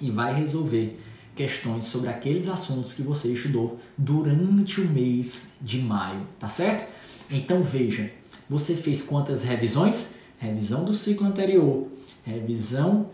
[0.00, 0.98] e vai resolver
[1.34, 6.90] questões sobre aqueles assuntos que você estudou durante o mês de maio, tá certo?
[7.30, 8.10] Então veja,
[8.48, 10.14] você fez quantas revisões?
[10.38, 11.86] Revisão do ciclo anterior,
[12.22, 13.10] revisão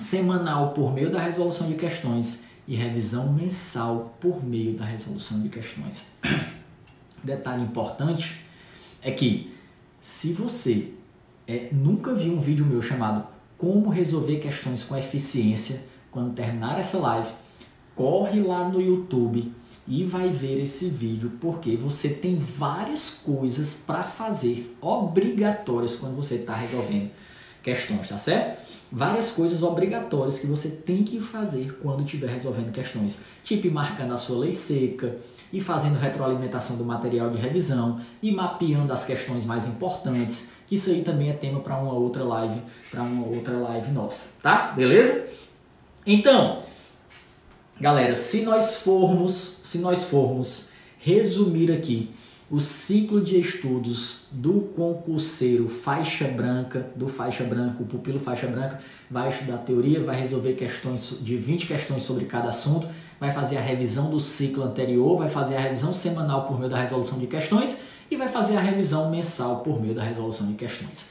[0.00, 5.48] semanal por meio da resolução de questões e revisão mensal por meio da resolução de
[5.48, 6.06] questões.
[7.22, 8.40] Detalhe importante
[9.02, 9.52] é que
[10.00, 10.92] se você
[11.46, 13.26] é, nunca viu um vídeo meu chamado
[13.58, 17.28] Como Resolver Questões com Eficiência, quando terminar essa live,
[17.94, 19.52] corre lá no YouTube
[19.86, 26.36] e vai ver esse vídeo porque você tem várias coisas para fazer obrigatórias quando você
[26.36, 27.10] está resolvendo
[27.62, 28.79] questões, tá certo?
[28.92, 34.18] Várias coisas obrigatórias que você tem que fazer quando estiver resolvendo questões, tipo marcando a
[34.18, 35.16] sua lei seca,
[35.52, 40.90] e fazendo retroalimentação do material de revisão e mapeando as questões mais importantes, que isso
[40.90, 44.72] aí também é tema para uma outra live, para uma outra live nossa, tá?
[44.72, 45.26] Beleza?
[46.06, 46.62] Então,
[47.80, 50.68] galera, se nós formos, se nós formos
[50.98, 52.10] resumir aqui
[52.50, 58.82] o ciclo de estudos do concurseiro faixa branca, do faixa branca, o pupilo faixa branca,
[59.08, 62.88] vai estudar teoria, vai resolver questões de 20 questões sobre cada assunto,
[63.20, 66.78] vai fazer a revisão do ciclo anterior, vai fazer a revisão semanal por meio da
[66.78, 67.76] resolução de questões
[68.10, 71.06] e vai fazer a revisão mensal por meio da resolução de questões.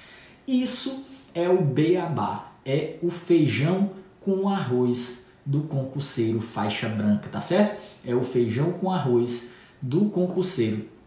[0.46, 7.82] Isso é o beabá, é o feijão com arroz do concurseiro faixa branca, tá certo?
[8.06, 9.48] É o feijão com arroz
[9.82, 10.99] do concurseiro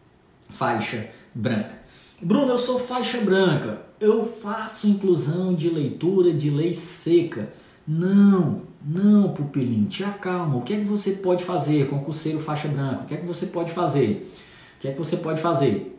[0.53, 1.81] faixa branca.
[2.23, 3.83] Bruno, eu sou faixa branca.
[3.99, 7.49] Eu faço inclusão de leitura de lei seca.
[7.87, 10.57] Não, não, pupilinho, te acalma.
[10.57, 13.03] O que é que você pode fazer, concurseiro faixa branca?
[13.03, 14.31] O que é que você pode fazer?
[14.77, 15.99] O que é que você pode fazer?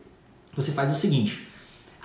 [0.54, 1.46] Você faz o seguinte: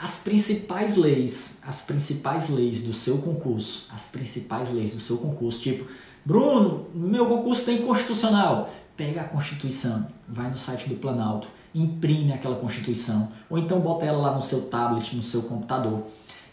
[0.02, 5.62] as principais leis, as principais leis do seu concurso, as principais leis do seu concurso,
[5.62, 5.86] tipo,
[6.26, 8.74] Bruno, meu concurso tem constitucional.
[8.96, 14.18] Pega a Constituição, vai no site do Planalto, imprime aquela Constituição, ou então bota ela
[14.30, 16.04] lá no seu tablet, no seu computador.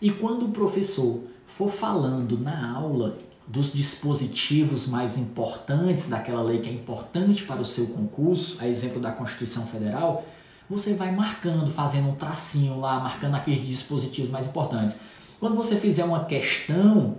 [0.01, 6.69] E quando o professor for falando na aula dos dispositivos mais importantes daquela lei que
[6.69, 10.25] é importante para o seu concurso, a exemplo da Constituição Federal,
[10.69, 14.97] você vai marcando, fazendo um tracinho lá, marcando aqueles dispositivos mais importantes.
[15.39, 17.19] Quando você fizer uma questão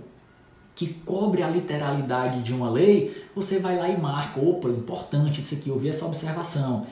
[0.74, 5.54] que cobre a literalidade de uma lei, você vai lá e marca, opa, importante isso
[5.54, 6.86] aqui, eu vi essa observação.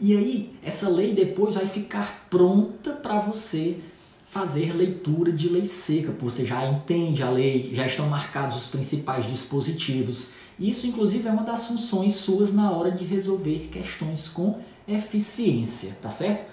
[0.00, 3.78] E aí, essa lei depois vai ficar pronta para você
[4.26, 8.68] fazer leitura de lei seca, porque você já entende a lei, já estão marcados os
[8.68, 10.32] principais dispositivos.
[10.58, 16.10] Isso, inclusive, é uma das funções suas na hora de resolver questões com eficiência, tá
[16.10, 16.44] certo?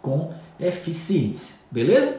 [0.00, 2.18] Com eficiência, beleza?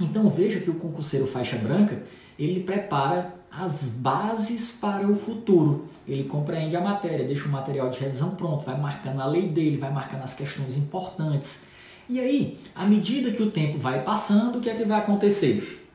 [0.00, 2.02] Então veja que o concurseiro faixa branca,
[2.38, 5.88] ele prepara as bases para o futuro.
[6.06, 9.76] Ele compreende a matéria, deixa o material de revisão pronto, vai marcando a lei dele,
[9.76, 11.64] vai marcando as questões importantes.
[12.08, 15.88] E aí, à medida que o tempo vai passando, o que é que vai acontecer?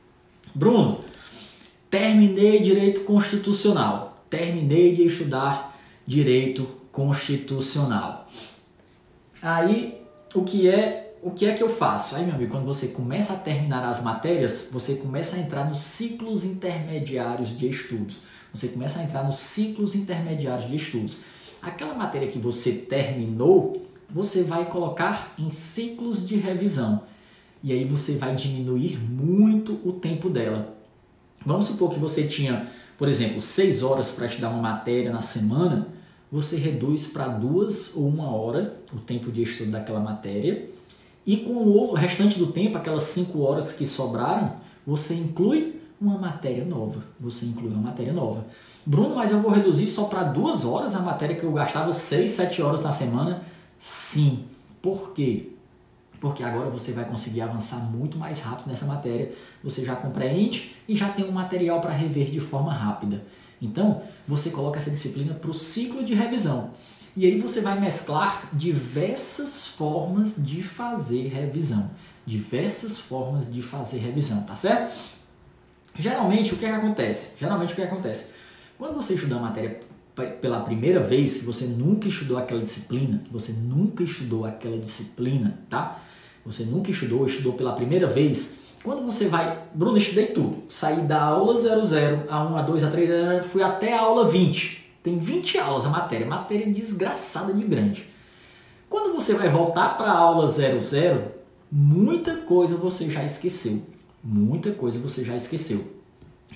[0.54, 1.00] Bruno,
[1.90, 8.28] terminei direito constitucional, terminei de estudar direito constitucional.
[9.42, 10.02] Aí,
[10.34, 12.16] o que é o que é que eu faço?
[12.16, 15.80] Aí, meu amigo, quando você começa a terminar as matérias, você começa a entrar nos
[15.80, 18.20] ciclos intermediários de estudos.
[18.54, 21.22] Você começa a entrar nos ciclos intermediários de estudos.
[21.64, 27.02] Aquela matéria que você terminou, você vai colocar em ciclos de revisão.
[27.64, 30.78] E aí você vai diminuir muito o tempo dela.
[31.44, 32.70] Vamos supor que você tinha,
[33.00, 35.88] por exemplo, seis horas para estudar uma matéria na semana,
[36.32, 40.75] você reduz para duas ou uma hora o tempo de estudo daquela matéria
[41.26, 44.54] E com o restante do tempo, aquelas 5 horas que sobraram,
[44.86, 47.04] você inclui uma matéria nova.
[47.20, 48.46] Você inclui uma matéria nova.
[48.86, 52.30] Bruno, mas eu vou reduzir só para duas horas a matéria que eu gastava 6,
[52.30, 53.42] 7 horas na semana?
[53.80, 54.46] Sim.
[54.82, 55.50] Por quê?
[56.20, 59.32] Porque agora você vai conseguir avançar muito mais rápido nessa matéria.
[59.64, 63.24] Você já compreende e já tem um material para rever de forma rápida.
[63.62, 66.72] Então, você coloca essa disciplina para o ciclo de revisão.
[67.16, 71.90] E aí você vai mesclar diversas formas de fazer revisão.
[72.26, 74.94] Diversas formas de fazer revisão, tá certo?
[75.98, 77.38] Geralmente, o que, é que acontece?
[77.40, 78.28] Geralmente, o que, é que acontece?
[78.78, 79.80] Quando você estuda a matéria
[80.42, 86.02] pela primeira vez, que você nunca estudou aquela disciplina, você nunca estudou aquela disciplina, tá?
[86.46, 90.64] Você nunca estudou, estudou pela primeira vez, quando você vai, Bruno, estudei tudo.
[90.70, 94.85] Saí da aula 00, a 1, a 2, a 3, fui até a aula 20.
[95.06, 98.10] Tem 20 aulas a matéria, matéria desgraçada de grande.
[98.90, 101.32] Quando você vai voltar para a aula 00,
[101.72, 103.84] muita coisa você já esqueceu.
[104.24, 105.94] Muita coisa você já esqueceu.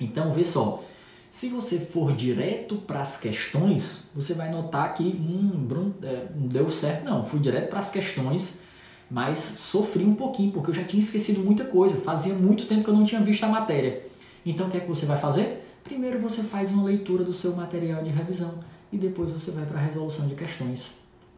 [0.00, 0.82] Então, vê só.
[1.30, 6.48] Se você for direto para as questões, você vai notar que hum, Bruno, é, não
[6.48, 7.22] deu certo, não.
[7.22, 8.62] Fui direto para as questões,
[9.08, 11.98] mas sofri um pouquinho, porque eu já tinha esquecido muita coisa.
[11.98, 14.04] Fazia muito tempo que eu não tinha visto a matéria.
[14.44, 15.59] Então, o que é que você vai fazer?
[15.84, 18.60] Primeiro você faz uma leitura do seu material de revisão
[18.92, 20.94] e depois você vai para a resolução de questões.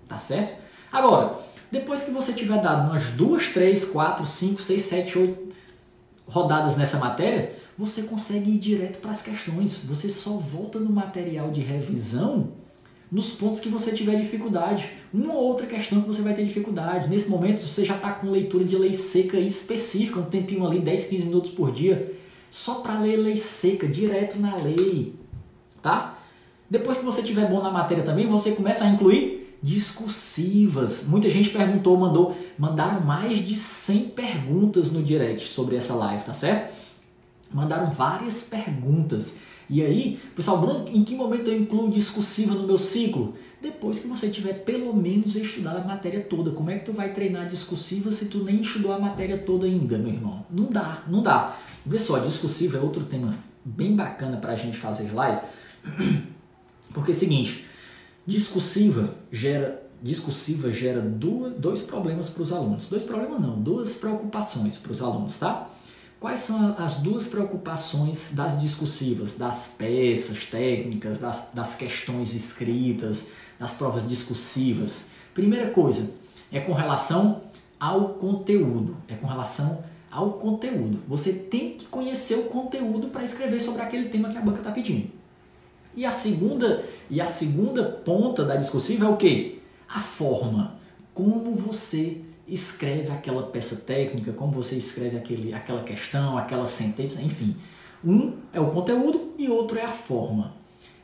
[0.09, 0.61] Tá certo?
[0.93, 1.38] Agora,
[1.70, 5.53] depois que você tiver dado umas duas, três, quatro, cinco, seis, sete, oito
[6.26, 9.84] rodadas nessa matéria, você consegue ir direto para as questões.
[9.86, 12.53] Você só volta no material de revisão
[13.11, 14.90] nos pontos que você tiver dificuldade.
[15.12, 17.09] Uma ou outra questão que você vai ter dificuldade.
[17.09, 21.05] Nesse momento você já está com leitura de lei seca específica, um tempinho ali, 10,
[21.07, 22.22] 15 minutos por dia
[22.53, 25.14] só para ler lei seca, direto na lei,
[25.80, 26.18] tá?
[26.68, 31.07] Depois que você tiver bom na matéria também, você começa a incluir discursivas.
[31.09, 36.34] Muita gente perguntou, mandou, mandaram mais de 100 perguntas no direct sobre essa live, tá
[36.34, 36.74] certo?
[37.50, 39.38] Mandaram várias perguntas.
[39.73, 43.33] E aí, pessoal, Bruno, em que momento eu incluo discursiva no meu ciclo?
[43.59, 46.51] Depois que você tiver pelo menos estudado a matéria toda.
[46.51, 49.97] Como é que tu vai treinar discursiva se tu nem estudou a matéria toda ainda,
[49.97, 50.45] meu irmão?
[50.51, 51.57] Não dá, não dá.
[51.87, 55.41] Vê só, discursiva é outro tema bem bacana para a gente fazer live.
[56.93, 57.64] Porque é o seguinte,
[58.27, 62.91] discursiva gera discursiva gera duas, dois problemas para os alunos.
[62.91, 65.70] Dois problemas não, duas preocupações para os alunos, tá?
[66.23, 73.73] Quais são as duas preocupações das discursivas, das peças técnicas, das, das questões escritas, das
[73.75, 75.09] provas discursivas?
[75.35, 76.14] Primeira coisa
[76.53, 77.43] é com relação
[77.81, 81.01] ao conteúdo, é com relação ao conteúdo.
[81.09, 84.70] Você tem que conhecer o conteúdo para escrever sobre aquele tema que a banca está
[84.70, 85.11] pedindo.
[85.97, 89.61] E a segunda e a segunda ponta da discursiva é o que?
[89.89, 90.77] A forma,
[91.12, 92.20] como você
[92.53, 97.57] escreve aquela peça técnica, como você escreve aquele, aquela questão, aquela sentença, enfim.
[98.05, 100.55] Um é o conteúdo e outro é a forma.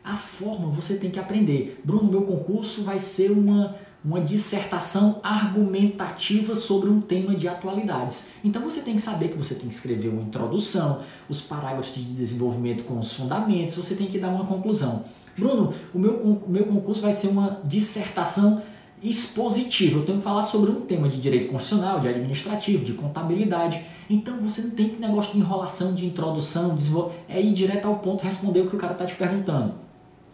[0.04, 1.80] A forma você tem que aprender.
[1.84, 8.28] Bruno, meu concurso vai ser uma, uma dissertação argumentativa sobre um tema de atualidades.
[8.44, 12.02] Então você tem que saber que você tem que escrever uma introdução, os parágrafos de
[12.12, 15.04] desenvolvimento com os fundamentos, você tem que dar uma conclusão.
[15.36, 18.60] Bruno, o meu, meu concurso vai ser uma dissertação
[19.02, 20.00] expositivo.
[20.00, 23.80] Eu tenho que falar sobre um tema de direito constitucional, de administrativo, de contabilidade.
[24.08, 26.90] Então você não tem que negócio de enrolação, de introdução, de
[27.28, 29.74] é ir direto ao ponto, responder o que o cara está te perguntando.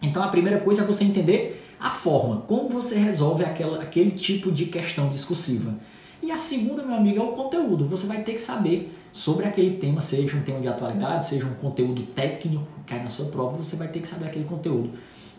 [0.01, 4.51] Então a primeira coisa é você entender a forma, como você resolve aquela, aquele tipo
[4.51, 5.75] de questão discursiva.
[6.21, 7.85] E a segunda, meu amigo, é o conteúdo.
[7.87, 11.53] Você vai ter que saber sobre aquele tema, seja um tema de atualidade, seja um
[11.55, 14.91] conteúdo técnico que cai na sua prova, você vai ter que saber aquele conteúdo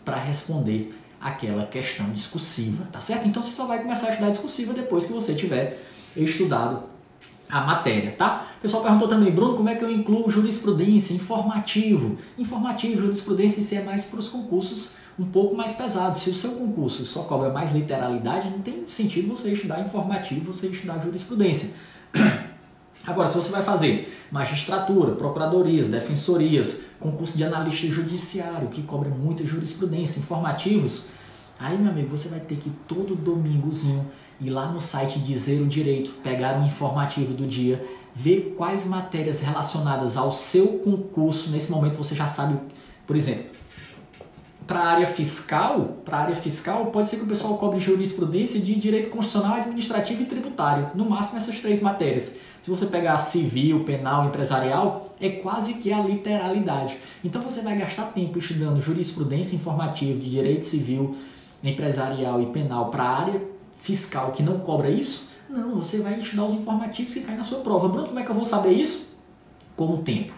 [0.05, 0.93] para responder
[1.27, 3.27] aquela questão discursiva, tá certo?
[3.27, 5.83] Então você só vai começar a estudar discursiva depois que você tiver
[6.15, 6.83] estudado
[7.49, 8.47] a matéria, tá?
[8.57, 12.17] O pessoal perguntou também, Bruno, como é que eu incluo jurisprudência, informativo?
[12.37, 16.21] Informativo, jurisprudência, isso é mais para os concursos um pouco mais pesados.
[16.21, 20.67] Se o seu concurso só cobra mais literalidade, não tem sentido você estudar informativo, você
[20.67, 21.71] estudar jurisprudência.
[23.07, 29.45] Agora, se você vai fazer magistratura, procuradorias, defensorias, concurso de analista judiciário, que cobra muita
[29.45, 31.07] jurisprudência, informativos,
[31.57, 34.05] aí, meu amigo, você vai ter que todo domingozinho
[34.41, 37.81] ir lá no site Dizer o Direito, pegar um informativo do dia,
[38.13, 42.59] ver quais matérias relacionadas ao seu concurso, nesse momento você já sabe,
[43.07, 43.45] por exemplo,
[44.67, 48.75] para a área fiscal, para área fiscal, pode ser que o pessoal cobre jurisprudência de
[48.75, 52.37] direito constitucional, administrativo e tributário, no máximo essas três matérias.
[52.61, 56.97] Se você pegar civil, penal, empresarial, é quase que a literalidade.
[57.23, 61.15] Então você vai gastar tempo estudando jurisprudência informativa de direito civil,
[61.63, 63.41] empresarial e penal para a área
[63.77, 67.59] fiscal que não cobra isso, Não, você vai estudar os informativos que caem na sua
[67.59, 67.87] prova.
[67.87, 69.15] Bruno, como é que eu vou saber isso?
[69.77, 70.33] Com o tempo,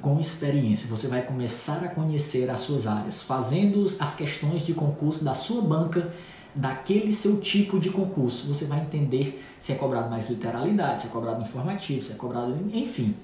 [0.00, 0.86] com experiência.
[0.88, 5.62] Você vai começar a conhecer as suas áreas, fazendo as questões de concurso da sua
[5.62, 6.12] banca
[6.54, 8.46] daquele seu tipo de concurso.
[8.46, 12.56] Você vai entender se é cobrado mais literalidade, se é cobrado informativo, se é cobrado.
[12.72, 13.14] Enfim.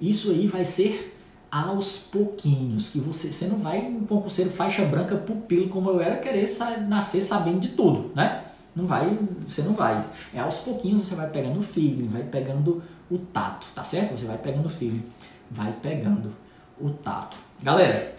[0.00, 1.16] Isso aí vai ser
[1.50, 2.90] aos pouquinhos.
[2.90, 6.48] Que você, você não vai um concurseiro faixa branca pupilo como eu era querer
[6.88, 8.42] nascer sabendo de tudo, né?
[8.74, 10.02] Não vai, você não vai.
[10.34, 14.18] É aos pouquinhos você vai pegando o feeling, vai pegando o tato, tá certo?
[14.18, 15.04] Você vai pegando o feeling,
[15.52, 16.32] vai pegando
[16.80, 17.36] o tato.
[17.62, 18.14] Galera,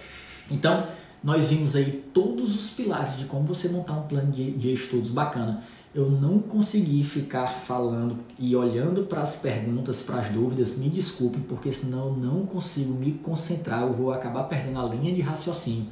[0.50, 0.86] então
[1.24, 5.12] nós vimos aí todos os pilares de como você montar um plano de, de estudos
[5.12, 5.64] bacana.
[5.96, 11.42] Eu não consegui ficar falando e olhando para as perguntas, para as dúvidas, me desculpem,
[11.42, 15.88] porque senão eu não consigo me concentrar, eu vou acabar perdendo a linha de raciocínio.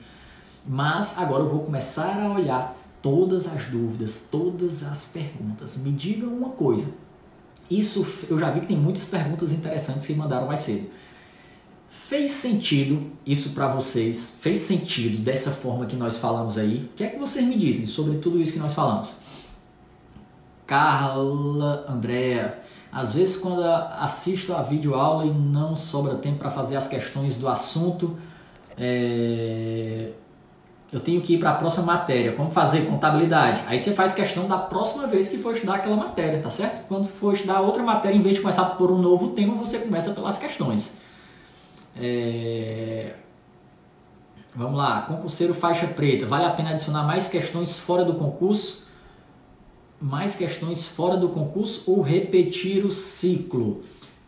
[0.66, 5.78] Mas agora eu vou começar a olhar todas as dúvidas, todas as perguntas.
[5.78, 6.88] Me digam uma coisa.
[7.70, 10.89] Isso eu já vi que tem muitas perguntas interessantes que mandaram mais cedo.
[11.92, 14.38] Fez sentido isso para vocês?
[14.39, 16.89] Fez sentido dessa forma que nós falamos aí?
[16.94, 19.12] O que é que vocês me dizem sobre tudo isso que nós falamos?
[20.66, 22.60] Carla, Andréa,
[22.94, 27.50] às vezes quando assisto a videoaula e não sobra tempo para fazer as questões do
[27.50, 28.18] assunto,
[28.78, 30.12] é...
[30.94, 32.32] eu tenho que ir para a próxima matéria.
[32.32, 33.64] Como fazer contabilidade?
[33.68, 36.88] Aí você faz questão da próxima vez que for estudar aquela matéria, tá certo?
[36.88, 40.12] Quando for estudar outra matéria, em vez de começar por um novo tema, você começa
[40.12, 41.02] pelas questões.
[41.96, 43.16] É...
[44.54, 46.26] Vamos lá, concurseiro faixa preta.
[46.26, 48.88] Vale a pena adicionar mais questões fora do concurso?
[50.00, 53.82] Mais questões fora do concurso ou repetir o ciclo?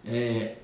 [0.06, 0.56] É...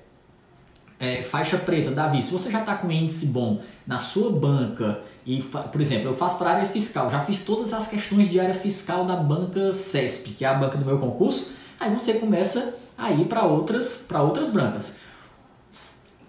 [0.98, 5.40] É, faixa preta, Davi, se você já está com índice bom na sua banca, e
[5.40, 9.06] por exemplo, eu faço para área fiscal, já fiz todas as questões de área fiscal
[9.06, 13.24] da banca CESP, que é a banca do meu concurso, aí você começa a ir
[13.24, 14.98] para outras, outras brancas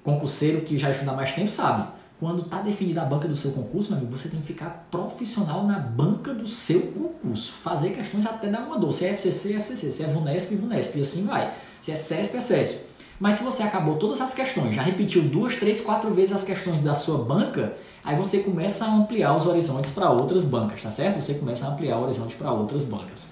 [0.03, 1.87] concurseiro que já estuda mais tempo sabe.
[2.19, 5.65] Quando está definida a banca do seu concurso, meu amigo, você tem que ficar profissional
[5.65, 7.51] na banca do seu concurso.
[7.53, 8.91] Fazer questões até dar uma dor.
[8.91, 9.91] Se é FCC, é FCC.
[9.91, 10.99] Se é VUNESP, VUNESP.
[10.99, 11.51] E assim vai.
[11.81, 12.79] Se é CESP, é CESP.
[13.19, 16.79] Mas se você acabou todas as questões, já repetiu duas, três, quatro vezes as questões
[16.79, 17.73] da sua banca,
[18.03, 21.19] aí você começa a ampliar os horizontes para outras bancas, tá certo?
[21.19, 23.29] Você começa a ampliar o horizonte para outras bancas.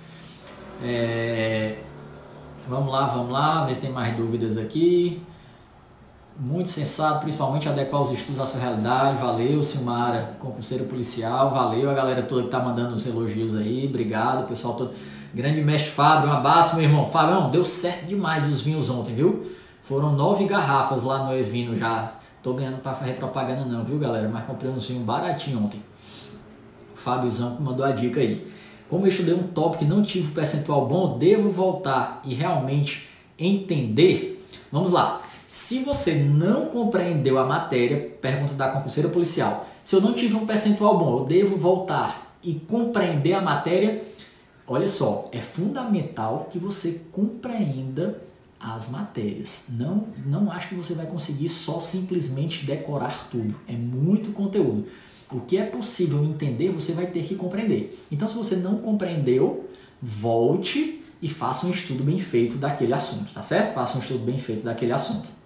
[0.83, 1.77] É...
[2.67, 5.21] Vamos lá, vamos lá, ver se tem mais dúvidas aqui
[6.39, 9.21] muito sensato, principalmente adequar os estudos à sua realidade.
[9.21, 11.49] Valeu, Silmara, concurseiro policial.
[11.49, 13.85] Valeu a galera toda que tá mandando os elogios aí.
[13.87, 14.93] Obrigado, pessoal todo.
[15.33, 17.05] Grande mestre Fábio, um abraço, meu irmão.
[17.05, 19.51] Fábio, deu certo demais os vinhos ontem, viu?
[19.81, 22.13] Foram nove garrafas lá no Evino já.
[22.41, 24.29] Tô ganhando pra fazer propaganda não, viu, galera?
[24.29, 25.83] Mas comprei uns vinhos baratinho ontem.
[26.93, 28.49] O Fábiozão mandou a dica aí.
[28.89, 34.43] Como eu estudei um tópico e não tive percentual bom, devo voltar e realmente entender?
[34.71, 35.21] Vamos lá.
[35.49, 40.45] Se você não compreendeu a matéria, pergunta da concurseira policial, se eu não tive um
[40.45, 44.03] percentual bom, eu devo voltar e compreender a matéria?
[44.67, 48.21] Olha só, é fundamental que você compreenda
[48.59, 49.63] as matérias.
[49.69, 53.55] Não, não acho que você vai conseguir só simplesmente decorar tudo.
[53.67, 54.85] É muito conteúdo.
[55.31, 57.99] O que é possível entender, você vai ter que compreender.
[58.11, 59.67] Então, se você não compreendeu,
[59.99, 63.73] volte e faça um estudo bem feito daquele assunto, tá certo?
[63.73, 65.38] Faça um estudo bem feito daquele assunto.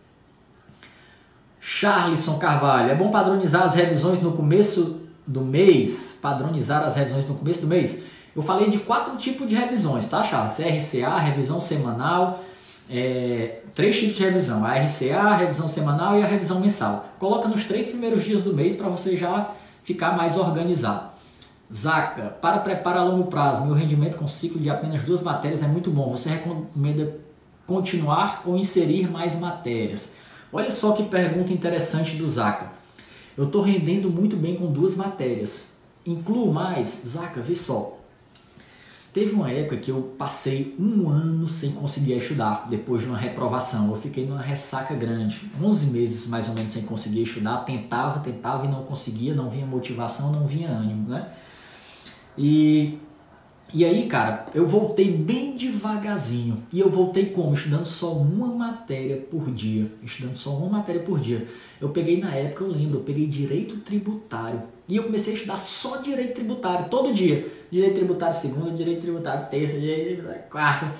[1.65, 6.19] Charlison Carvalho, é bom padronizar as revisões no começo do mês?
[6.21, 8.03] Padronizar as revisões no começo do mês?
[8.35, 10.59] Eu falei de quatro tipos de revisões, tá, Charles?
[10.59, 12.43] RCA, revisão semanal,
[12.89, 17.07] é, três tipos de revisão: a RCA, a revisão semanal e a revisão mensal.
[17.17, 19.51] Coloca nos três primeiros dias do mês para você já
[19.85, 21.11] ficar mais organizado.
[21.73, 25.67] Zaca, para preparar a longo prazo, meu rendimento com ciclo de apenas duas matérias é
[25.67, 26.11] muito bom.
[26.11, 27.15] Você recomenda
[27.65, 30.11] continuar ou inserir mais matérias?
[30.53, 32.71] Olha só que pergunta interessante do Zaca.
[33.35, 35.69] Eu estou rendendo muito bem com duas matérias.
[36.05, 37.05] Incluo mais?
[37.07, 37.97] Zaca, vê só.
[39.11, 43.89] Teve uma época que eu passei um ano sem conseguir estudar, depois de uma reprovação.
[43.89, 47.57] Eu fiquei numa ressaca grande, 11 meses mais ou menos sem conseguir estudar.
[47.59, 51.29] Tentava, tentava e não conseguia, não vinha motivação, não vinha ânimo, né?
[52.37, 52.99] E
[53.73, 56.63] e aí, cara, eu voltei bem devagarzinho.
[56.71, 57.55] E eu voltei como?
[57.55, 59.91] Estudando só uma matéria por dia.
[60.03, 61.47] Estudando só uma matéria por dia.
[61.81, 64.61] Eu peguei na época, eu lembro, eu peguei direito tributário.
[64.87, 67.51] E eu comecei a estudar só direito tributário, todo dia.
[67.71, 70.93] Direito tributário segunda, direito tributário terça, direito tributário quarta.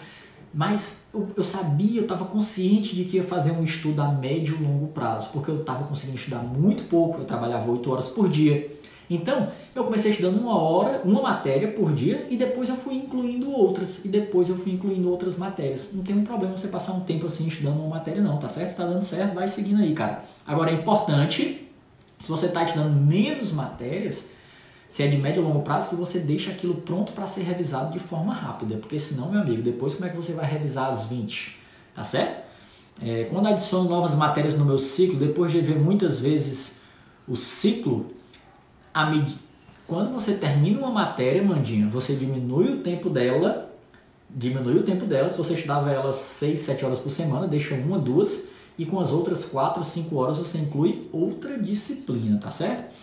[0.52, 4.58] Mas eu, eu sabia, eu estava consciente de que ia fazer um estudo a médio
[4.60, 8.28] e longo prazo, porque eu estava conseguindo estudar muito pouco, eu trabalhava 8 horas por
[8.28, 8.72] dia
[9.10, 13.52] Então, eu comecei estudando uma hora, uma matéria por dia e depois eu fui incluindo
[13.52, 14.04] outras.
[14.04, 15.90] E depois eu fui incluindo outras matérias.
[15.94, 18.70] Não tem um problema você passar um tempo assim estudando uma matéria, não, tá certo?
[18.70, 20.24] Se tá dando certo, vai seguindo aí, cara.
[20.48, 21.68] Agora é importante,
[22.20, 24.30] se você está estudando menos matérias,
[24.88, 27.92] se é de médio ou longo prazo, que você deixe aquilo pronto para ser revisado
[27.92, 28.78] de forma rápida.
[28.78, 31.58] Porque senão, meu amigo, depois como é que você vai revisar as 20?
[31.96, 32.44] Tá certo?
[33.02, 36.76] É, quando adiciono novas matérias no meu ciclo, depois de ver muitas vezes
[37.28, 38.14] o ciclo,
[38.94, 39.38] a med...
[39.88, 43.70] quando você termina uma matéria, Mandinha, você diminui o tempo dela,
[44.30, 47.98] diminui o tempo dela, se você estudava ela 6, 7 horas por semana, deixa uma,
[47.98, 52.94] duas, e com as outras 4, 5 horas você inclui outra disciplina, tá certo?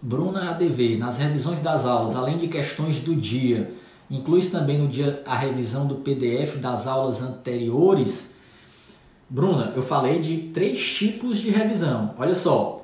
[0.00, 3.72] Bruna ADV, nas revisões das aulas, além de questões do dia,
[4.10, 8.34] inclui também no dia a revisão do PDF das aulas anteriores?
[9.28, 12.14] Bruna, eu falei de três tipos de revisão.
[12.18, 12.81] Olha só,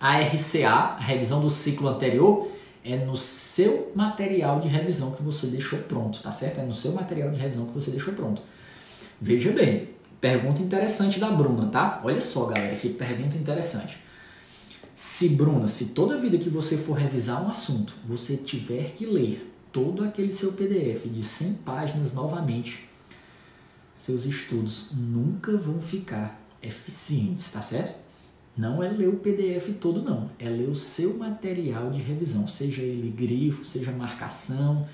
[0.00, 2.50] a RCA, a revisão do ciclo anterior,
[2.84, 6.60] é no seu material de revisão que você deixou pronto, tá certo?
[6.60, 8.40] É no seu material de revisão que você deixou pronto.
[9.20, 9.88] Veja bem,
[10.20, 12.00] pergunta interessante da Bruna, tá?
[12.04, 13.98] Olha só, galera, que pergunta interessante.
[14.94, 19.52] Se, Bruna, se toda vida que você for revisar um assunto, você tiver que ler
[19.72, 22.88] todo aquele seu PDF de 100 páginas novamente,
[23.94, 28.07] seus estudos nunca vão ficar eficientes, tá certo?
[28.58, 30.28] Não é ler o PDF todo, não.
[30.36, 34.84] É ler o seu material de revisão, seja ele grifo, seja marcação,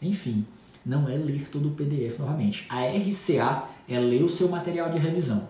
[0.00, 0.46] enfim.
[0.86, 2.66] Não é ler todo o PDF novamente.
[2.70, 5.46] A RCA é ler o seu material de revisão.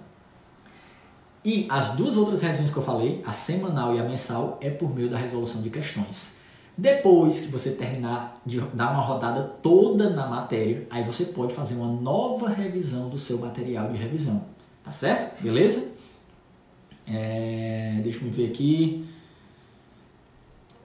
[1.45, 4.93] E as duas outras revisões que eu falei, a semanal e a mensal, é por
[4.93, 6.41] meio da resolução de questões.
[6.77, 11.77] Depois que você terminar de dar uma rodada toda na matéria, aí você pode fazer
[11.77, 14.45] uma nova revisão do seu material de revisão.
[14.83, 15.41] Tá certo?
[15.41, 15.90] Beleza?
[17.11, 19.05] É, deixa eu ver aqui.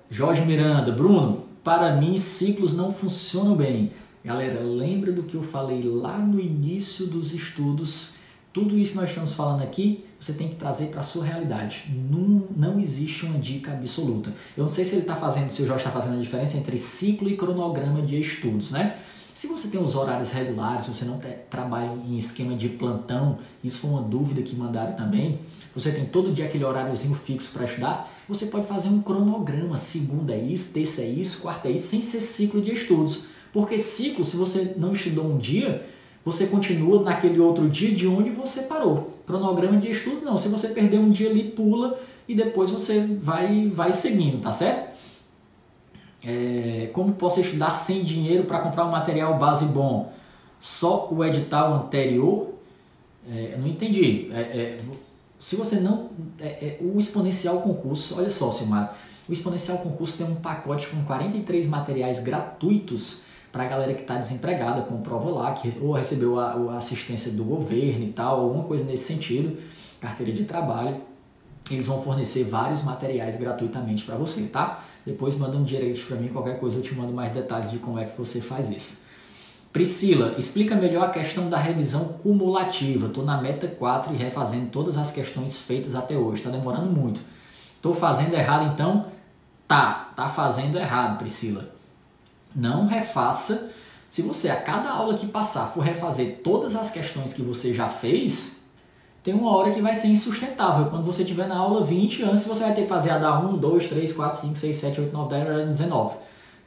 [0.09, 3.91] Jorge Miranda, Bruno, para mim ciclos não funcionam bem.
[4.23, 8.13] Galera, lembra do que eu falei lá no início dos estudos?
[8.51, 11.85] Tudo isso que nós estamos falando aqui, você tem que trazer para a sua realidade.
[12.09, 14.33] Não, não existe uma dica absoluta.
[14.55, 16.77] Eu não sei se ele está fazendo, se o Jorge está fazendo a diferença entre
[16.77, 18.97] ciclo e cronograma de estudos, né?
[19.35, 23.79] Se você tem os horários regulares, se você não trabalha em esquema de plantão, isso
[23.79, 25.39] foi uma dúvida que mandaram também,
[25.75, 30.33] você tem todo dia aquele horáriozinho fixo para estudar, você pode fazer um cronograma, segunda
[30.33, 33.25] é isso, terça é isso, quarta é isso, sem ser ciclo de estudos.
[33.51, 35.85] Porque ciclo, se você não estudou um dia,
[36.23, 39.19] você continua naquele outro dia de onde você parou.
[39.27, 43.67] Cronograma de estudos não, se você perder um dia ali, pula e depois você vai,
[43.67, 44.94] vai seguindo, tá certo?
[46.25, 50.11] É, como posso estudar sem dinheiro para comprar um material base bom?
[50.59, 52.53] Só o edital anterior?
[53.29, 54.29] É, não entendi.
[54.33, 54.77] É, é
[55.39, 56.09] se você não.
[56.39, 58.97] É, é, o exponencial concurso, olha só, Silmar.
[59.29, 64.17] O exponencial concurso tem um pacote com 43 materiais gratuitos para a galera que está
[64.17, 68.63] desempregada, com prova lá, que ou recebeu a, a assistência do governo e tal, alguma
[68.65, 69.57] coisa nesse sentido,
[70.01, 70.97] carteira de trabalho
[71.73, 74.83] eles vão fornecer vários materiais gratuitamente para você, tá?
[75.05, 77.97] Depois manda um direct para mim, qualquer coisa eu te mando mais detalhes de como
[77.97, 79.05] é que você faz isso.
[79.75, 83.07] Priscila, explica melhor a questão da revisão cumulativa.
[83.07, 86.37] Estou na meta 4 e refazendo todas as questões feitas até hoje.
[86.37, 87.19] Está demorando muito.
[87.75, 89.07] Estou fazendo errado então?
[89.67, 91.69] Tá, tá fazendo errado, Priscila.
[92.55, 93.69] Não refaça.
[94.09, 97.89] Se você a cada aula que passar for refazer todas as questões que você já
[97.89, 98.54] fez,
[99.25, 100.85] tem uma hora que vai ser insustentável.
[100.85, 103.57] Quando você estiver na aula 20, antes você vai ter que fazer a da 1,
[103.57, 106.17] 2, 3, 4, 5, 6, 7, 8, 9, 10, 19.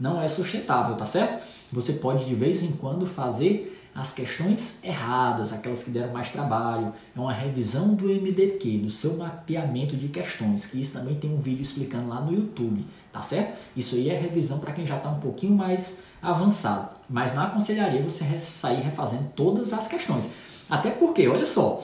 [0.00, 1.46] Não é sustentável, tá certo?
[1.72, 6.92] Você pode de vez em quando fazer as questões erradas, aquelas que deram mais trabalho.
[7.16, 11.38] É uma revisão do MDQ, do seu mapeamento de questões, que isso também tem um
[11.38, 13.56] vídeo explicando lá no YouTube, tá certo?
[13.76, 16.90] Isso aí é revisão para quem já está um pouquinho mais avançado.
[17.08, 20.28] Mas na aconselharia você sair refazendo todas as questões.
[20.68, 21.82] Até porque, olha só,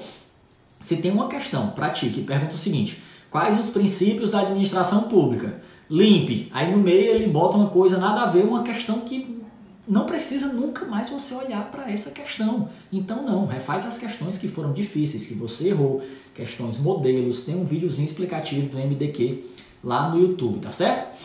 [0.84, 5.04] se tem uma questão para ti que pergunta o seguinte: quais os princípios da administração
[5.04, 5.62] pública?
[5.88, 6.50] Limpe.
[6.52, 9.42] Aí no meio ele bota uma coisa nada a ver, uma questão que
[9.88, 12.68] não precisa nunca mais você olhar para essa questão.
[12.92, 16.02] Então não, refaz as questões que foram difíceis, que você errou,
[16.34, 19.42] questões modelos, tem um videozinho explicativo do MDQ
[19.82, 21.18] lá no YouTube, tá certo?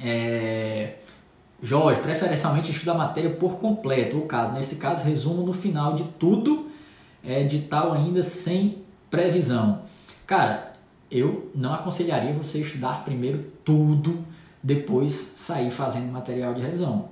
[0.00, 0.94] É...
[1.60, 6.04] Jorge, preferencialmente estuda a matéria por completo, ou caso, nesse caso, resumo no final de
[6.20, 6.68] tudo
[7.28, 9.82] é, edital ainda sem previsão.
[10.26, 10.72] Cara,
[11.10, 14.24] eu não aconselharia você estudar primeiro tudo,
[14.62, 17.10] depois sair fazendo material de revisão.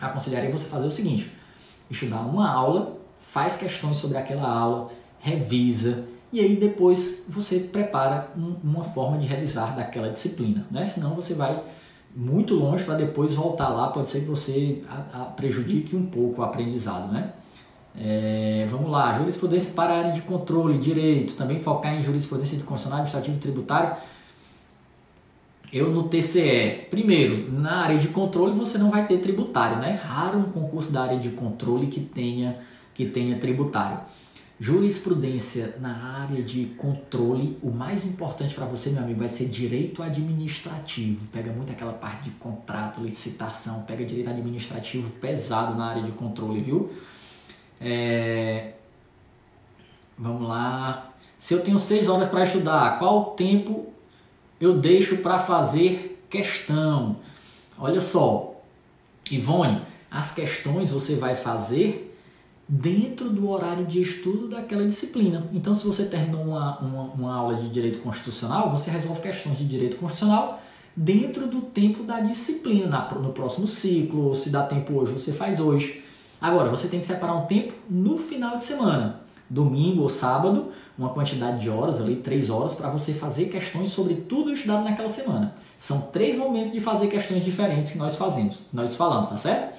[0.00, 1.32] Aconselharia você fazer o seguinte:
[1.90, 8.54] estudar uma aula, faz questões sobre aquela aula, revisa, e aí depois você prepara um,
[8.62, 10.86] uma forma de realizar daquela disciplina, né?
[10.86, 11.60] Senão você vai
[12.14, 16.40] muito longe para depois voltar lá, pode ser que você a, a prejudique um pouco
[16.40, 17.32] o aprendizado, né?
[17.98, 22.62] É, vamos lá, jurisprudência para a área de controle, direito, também focar em jurisprudência de
[22.62, 23.96] constitucional, administrativo e tributário.
[25.72, 30.00] Eu no TCE, primeiro, na área de controle você não vai ter tributário, né?
[30.02, 32.58] Raro um concurso da área de controle que tenha,
[32.92, 34.00] que tenha tributário.
[34.58, 40.02] Jurisprudência na área de controle, o mais importante para você, meu amigo, vai ser direito
[40.02, 41.26] administrativo.
[41.28, 46.60] Pega muito aquela parte de contrato, licitação, pega direito administrativo pesado na área de controle,
[46.60, 46.90] viu?
[47.80, 48.74] É...
[50.18, 51.12] Vamos lá.
[51.38, 53.86] Se eu tenho seis horas para estudar, qual tempo
[54.60, 57.16] eu deixo para fazer questão?
[57.78, 58.60] Olha só,
[59.30, 59.80] Ivone,
[60.10, 62.08] as questões você vai fazer
[62.68, 65.48] dentro do horário de estudo daquela disciplina.
[65.52, 69.66] Então, se você terminou uma, uma, uma, aula de direito constitucional, você resolve questões de
[69.66, 70.62] direito constitucional
[70.94, 75.58] dentro do tempo da disciplina, na, no próximo ciclo, se dá tempo hoje, você faz
[75.58, 76.04] hoje.
[76.40, 81.10] Agora, você tem que separar um tempo no final de semana, domingo ou sábado, uma
[81.10, 85.54] quantidade de horas, ali, três horas, para você fazer questões sobre tudo estudado naquela semana.
[85.78, 89.76] São três momentos de fazer questões diferentes que nós fazemos, nós falamos, tá certo?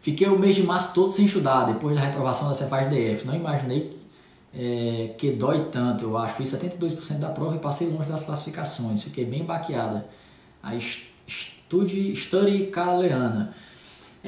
[0.00, 3.26] Fiquei o mês de março todo sem estudar, depois da reprovação da Cefaz DF.
[3.26, 3.98] Não imaginei
[4.54, 6.34] é, que dói tanto, eu acho.
[6.34, 9.02] Fiz 72% da prova e passei longe das classificações.
[9.02, 10.06] Fiquei bem baqueada.
[10.62, 13.54] A estude, study com a Leana.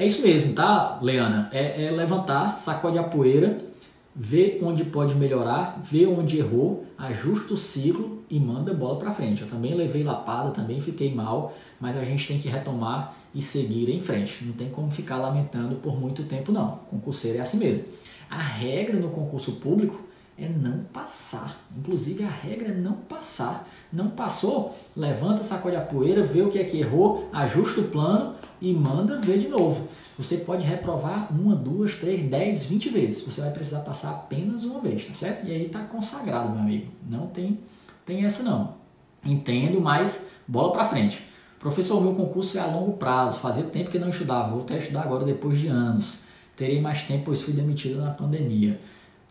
[0.01, 1.47] É isso mesmo, tá, Leana?
[1.53, 3.63] É, é levantar, sacode a poeira,
[4.15, 9.43] ver onde pode melhorar, ver onde errou, ajusta o ciclo e manda bola para frente.
[9.43, 13.91] Eu também levei lapada, também fiquei mal, mas a gente tem que retomar e seguir
[13.91, 14.43] em frente.
[14.43, 16.79] Não tem como ficar lamentando por muito tempo, não.
[16.89, 17.83] Concurseiro é assim mesmo.
[18.27, 20.01] A regra no concurso público
[20.37, 21.63] é não passar.
[21.77, 23.67] Inclusive, a regra é não passar.
[23.91, 28.35] Não passou, levanta, sacode a poeira, vê o que é que errou, ajusta o plano
[28.59, 29.87] e manda ver de novo.
[30.17, 33.21] Você pode reprovar uma, duas, três, dez, vinte vezes.
[33.23, 35.45] Você vai precisar passar apenas uma vez, tá certo?
[35.45, 36.91] E aí tá consagrado, meu amigo.
[37.09, 37.59] Não tem,
[38.05, 38.75] tem essa não.
[39.23, 41.23] Entendo, mas bola para frente.
[41.59, 45.01] Professor, meu concurso é a longo prazo, fazia tempo que não estudava, vou até estudar
[45.01, 46.21] agora depois de anos.
[46.55, 48.81] Terei mais tempo, pois fui demitido na pandemia.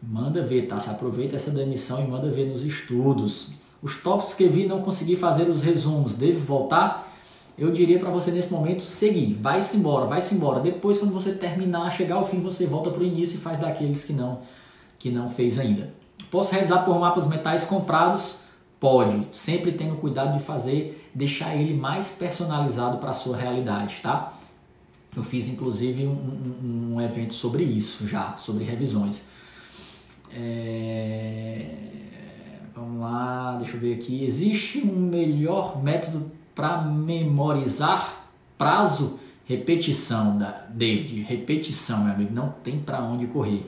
[0.02, 0.81] Manda ver, tá?
[0.81, 3.52] Se aproveita essa demissão e manda ver nos estudos.
[3.82, 7.10] Os tópicos que vi não consegui fazer os resumos, devo voltar?
[7.56, 10.60] Eu diria para você nesse momento seguir, vai-se embora, vai-se embora.
[10.60, 14.02] Depois, quando você terminar, chegar ao fim, você volta para o início e faz daqueles
[14.02, 14.40] que não,
[14.98, 15.93] que não fez ainda.
[16.31, 18.40] Posso realizar por mapas mentais comprados?
[18.78, 24.32] Pode, sempre tendo cuidado de fazer, deixar ele mais personalizado para a sua realidade, tá?
[25.14, 29.22] Eu fiz inclusive um, um, um evento sobre isso já, sobre revisões.
[30.35, 31.66] É...
[32.74, 34.24] Vamos lá, deixa eu ver aqui.
[34.24, 39.19] Existe um melhor método para memorizar prazo?
[39.44, 41.23] Repetição, da David.
[41.23, 42.32] Repetição, meu amigo.
[42.32, 43.66] Não tem para onde correr.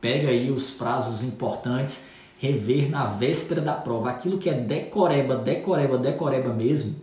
[0.00, 2.04] Pega aí os prazos importantes
[2.42, 4.10] rever na véspera da prova.
[4.10, 6.96] Aquilo que é decoreba, decoreba, decoreba mesmo.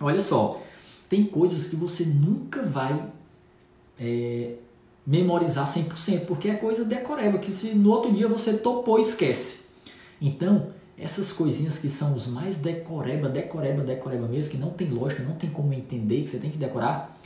[0.00, 0.60] Olha só,
[1.08, 3.04] tem coisas que você nunca vai
[4.00, 4.54] é,
[5.06, 9.64] memorizar 100%, porque é coisa decoreba, que se no outro dia você topou, esquece.
[10.20, 15.22] Então, essas coisinhas que são os mais decoreba, decoreba, decoreba mesmo, que não tem lógica,
[15.22, 17.18] não tem como entender, que você tem que decorar,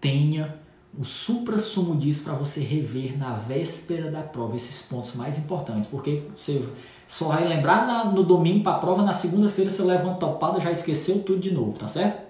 [0.00, 0.56] tenha
[0.98, 6.22] o supra-sumo disso para você rever na véspera da prova esses pontos mais importantes, porque
[6.34, 6.62] você
[7.06, 10.58] só vai lembrar na, no domingo para a prova, na segunda-feira você leva uma topada,
[10.58, 12.24] já esqueceu tudo de novo, tá certo?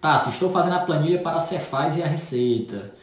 [0.00, 2.94] Tá, se estou fazendo a planilha para a Cefaz e a Receita,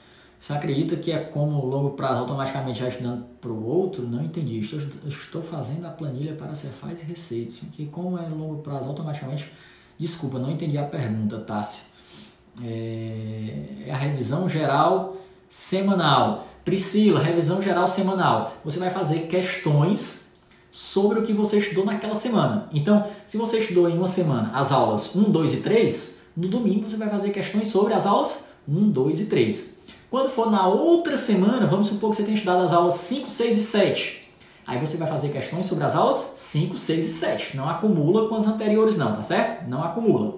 [0.44, 4.06] você acredita que é como longo prazo automaticamente já estudando para o outro?
[4.06, 4.60] Não entendi.
[4.60, 7.54] Estou, estou fazendo a planilha para Cefaz e Receita.
[7.72, 9.50] Que como é longo prazo automaticamente...
[9.98, 11.84] Desculpa, não entendi a pergunta, Tássio.
[12.62, 15.16] É, é a revisão geral
[15.48, 16.46] semanal.
[16.66, 18.58] Priscila, revisão geral semanal.
[18.66, 20.28] Você vai fazer questões
[20.70, 22.68] sobre o que você estudou naquela semana.
[22.74, 26.90] Então, se você estudou em uma semana as aulas 1, 2 e 3, no domingo
[26.90, 29.83] você vai fazer questões sobre as aulas 1, 2 e 3.
[30.14, 33.58] Quando for na outra semana, vamos supor que você tenha estudado as aulas 5, 6
[33.58, 34.30] e 7.
[34.68, 37.58] Aí você vai fazer questões sobre as aulas 5, 6 e 7.
[37.58, 39.68] Não acumula com as anteriores não, tá certo?
[39.68, 40.36] Não acumula.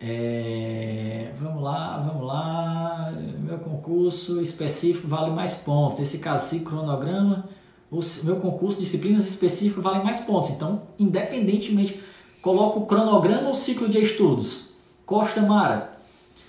[0.00, 3.12] É, vamos lá, vamos lá.
[3.38, 5.98] Meu concurso específico vale mais pontos.
[5.98, 7.50] Nesse caso, se cronograma,
[7.90, 10.48] o meu concurso disciplinas específicas vale mais pontos.
[10.48, 12.02] Então, independentemente,
[12.40, 14.72] coloco o cronograma ou ciclo de estudos.
[15.04, 15.97] Costa Mara.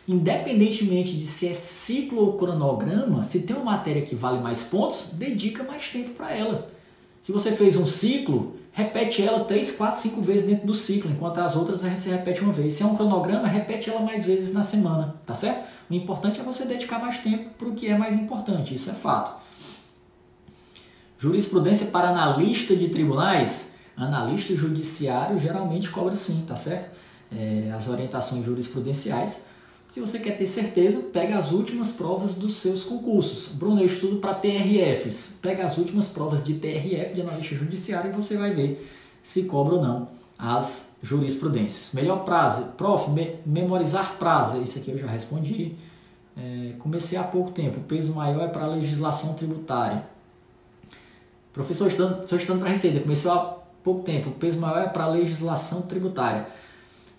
[0.09, 5.11] Independentemente de se é ciclo ou cronograma, se tem uma matéria que vale mais pontos,
[5.13, 6.71] dedica mais tempo para ela.
[7.21, 11.37] Se você fez um ciclo, repete ela 3, 4, 5 vezes dentro do ciclo, enquanto
[11.37, 12.73] as outras você repete uma vez.
[12.73, 15.67] Se é um cronograma, repete ela mais vezes na semana, tá certo?
[15.87, 18.93] O importante é você dedicar mais tempo para o que é mais importante, isso é
[18.93, 19.39] fato.
[21.19, 26.97] Jurisprudência para analista de tribunais, analista judiciário geralmente cobra sim, tá certo?
[27.31, 29.48] É, as orientações jurisprudenciais.
[29.99, 33.53] Se você quer ter certeza, pega as últimas provas dos seus concursos.
[33.53, 35.39] Bruno, eu estudo para TRFs.
[35.41, 38.89] Pega as últimas provas de TRF, de analista judiciário, e você vai ver
[39.21, 40.07] se cobra ou não
[40.37, 41.91] as jurisprudências.
[41.91, 45.75] Melhor prazo, prof, me, memorizar prazo, isso aqui eu já respondi.
[46.37, 50.05] É, comecei há pouco tempo, o peso maior é para a legislação tributária.
[51.51, 53.37] Professor, estou estudando, estudando para Receita, comecei há
[53.83, 56.47] pouco tempo, o peso maior é para a legislação tributária.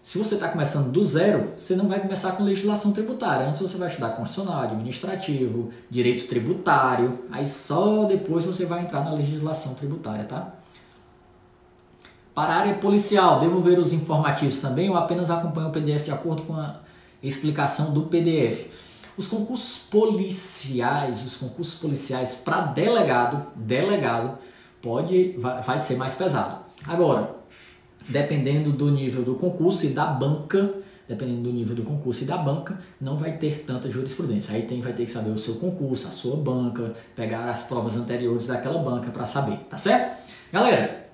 [0.03, 3.47] Se você está começando do zero, você não vai começar com legislação tributária.
[3.47, 9.13] Antes você vai estudar constitucional, administrativo, direito tributário, aí só depois você vai entrar na
[9.13, 10.55] legislação tributária, tá?
[12.35, 16.11] Para a área policial, devo ver os informativos também ou apenas acompanho o PDF de
[16.11, 16.77] acordo com a
[17.23, 18.67] explicação do PDF?
[19.19, 24.39] Os concursos policiais, os concursos policiais para delegado, delegado,
[24.81, 26.65] pode, vai, vai ser mais pesado.
[26.87, 27.40] Agora,
[28.09, 30.75] dependendo do nível do concurso e da banca,
[31.09, 34.55] dependendo do nível do concurso e da banca, não vai ter tanta jurisprudência.
[34.55, 37.97] Aí tem, vai ter que saber o seu concurso, a sua banca, pegar as provas
[37.97, 40.21] anteriores daquela banca para saber, tá certo?
[40.53, 41.09] Galera,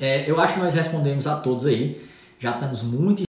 [0.00, 2.04] é, eu acho que nós respondemos a todos aí.
[2.40, 3.27] Já estamos muito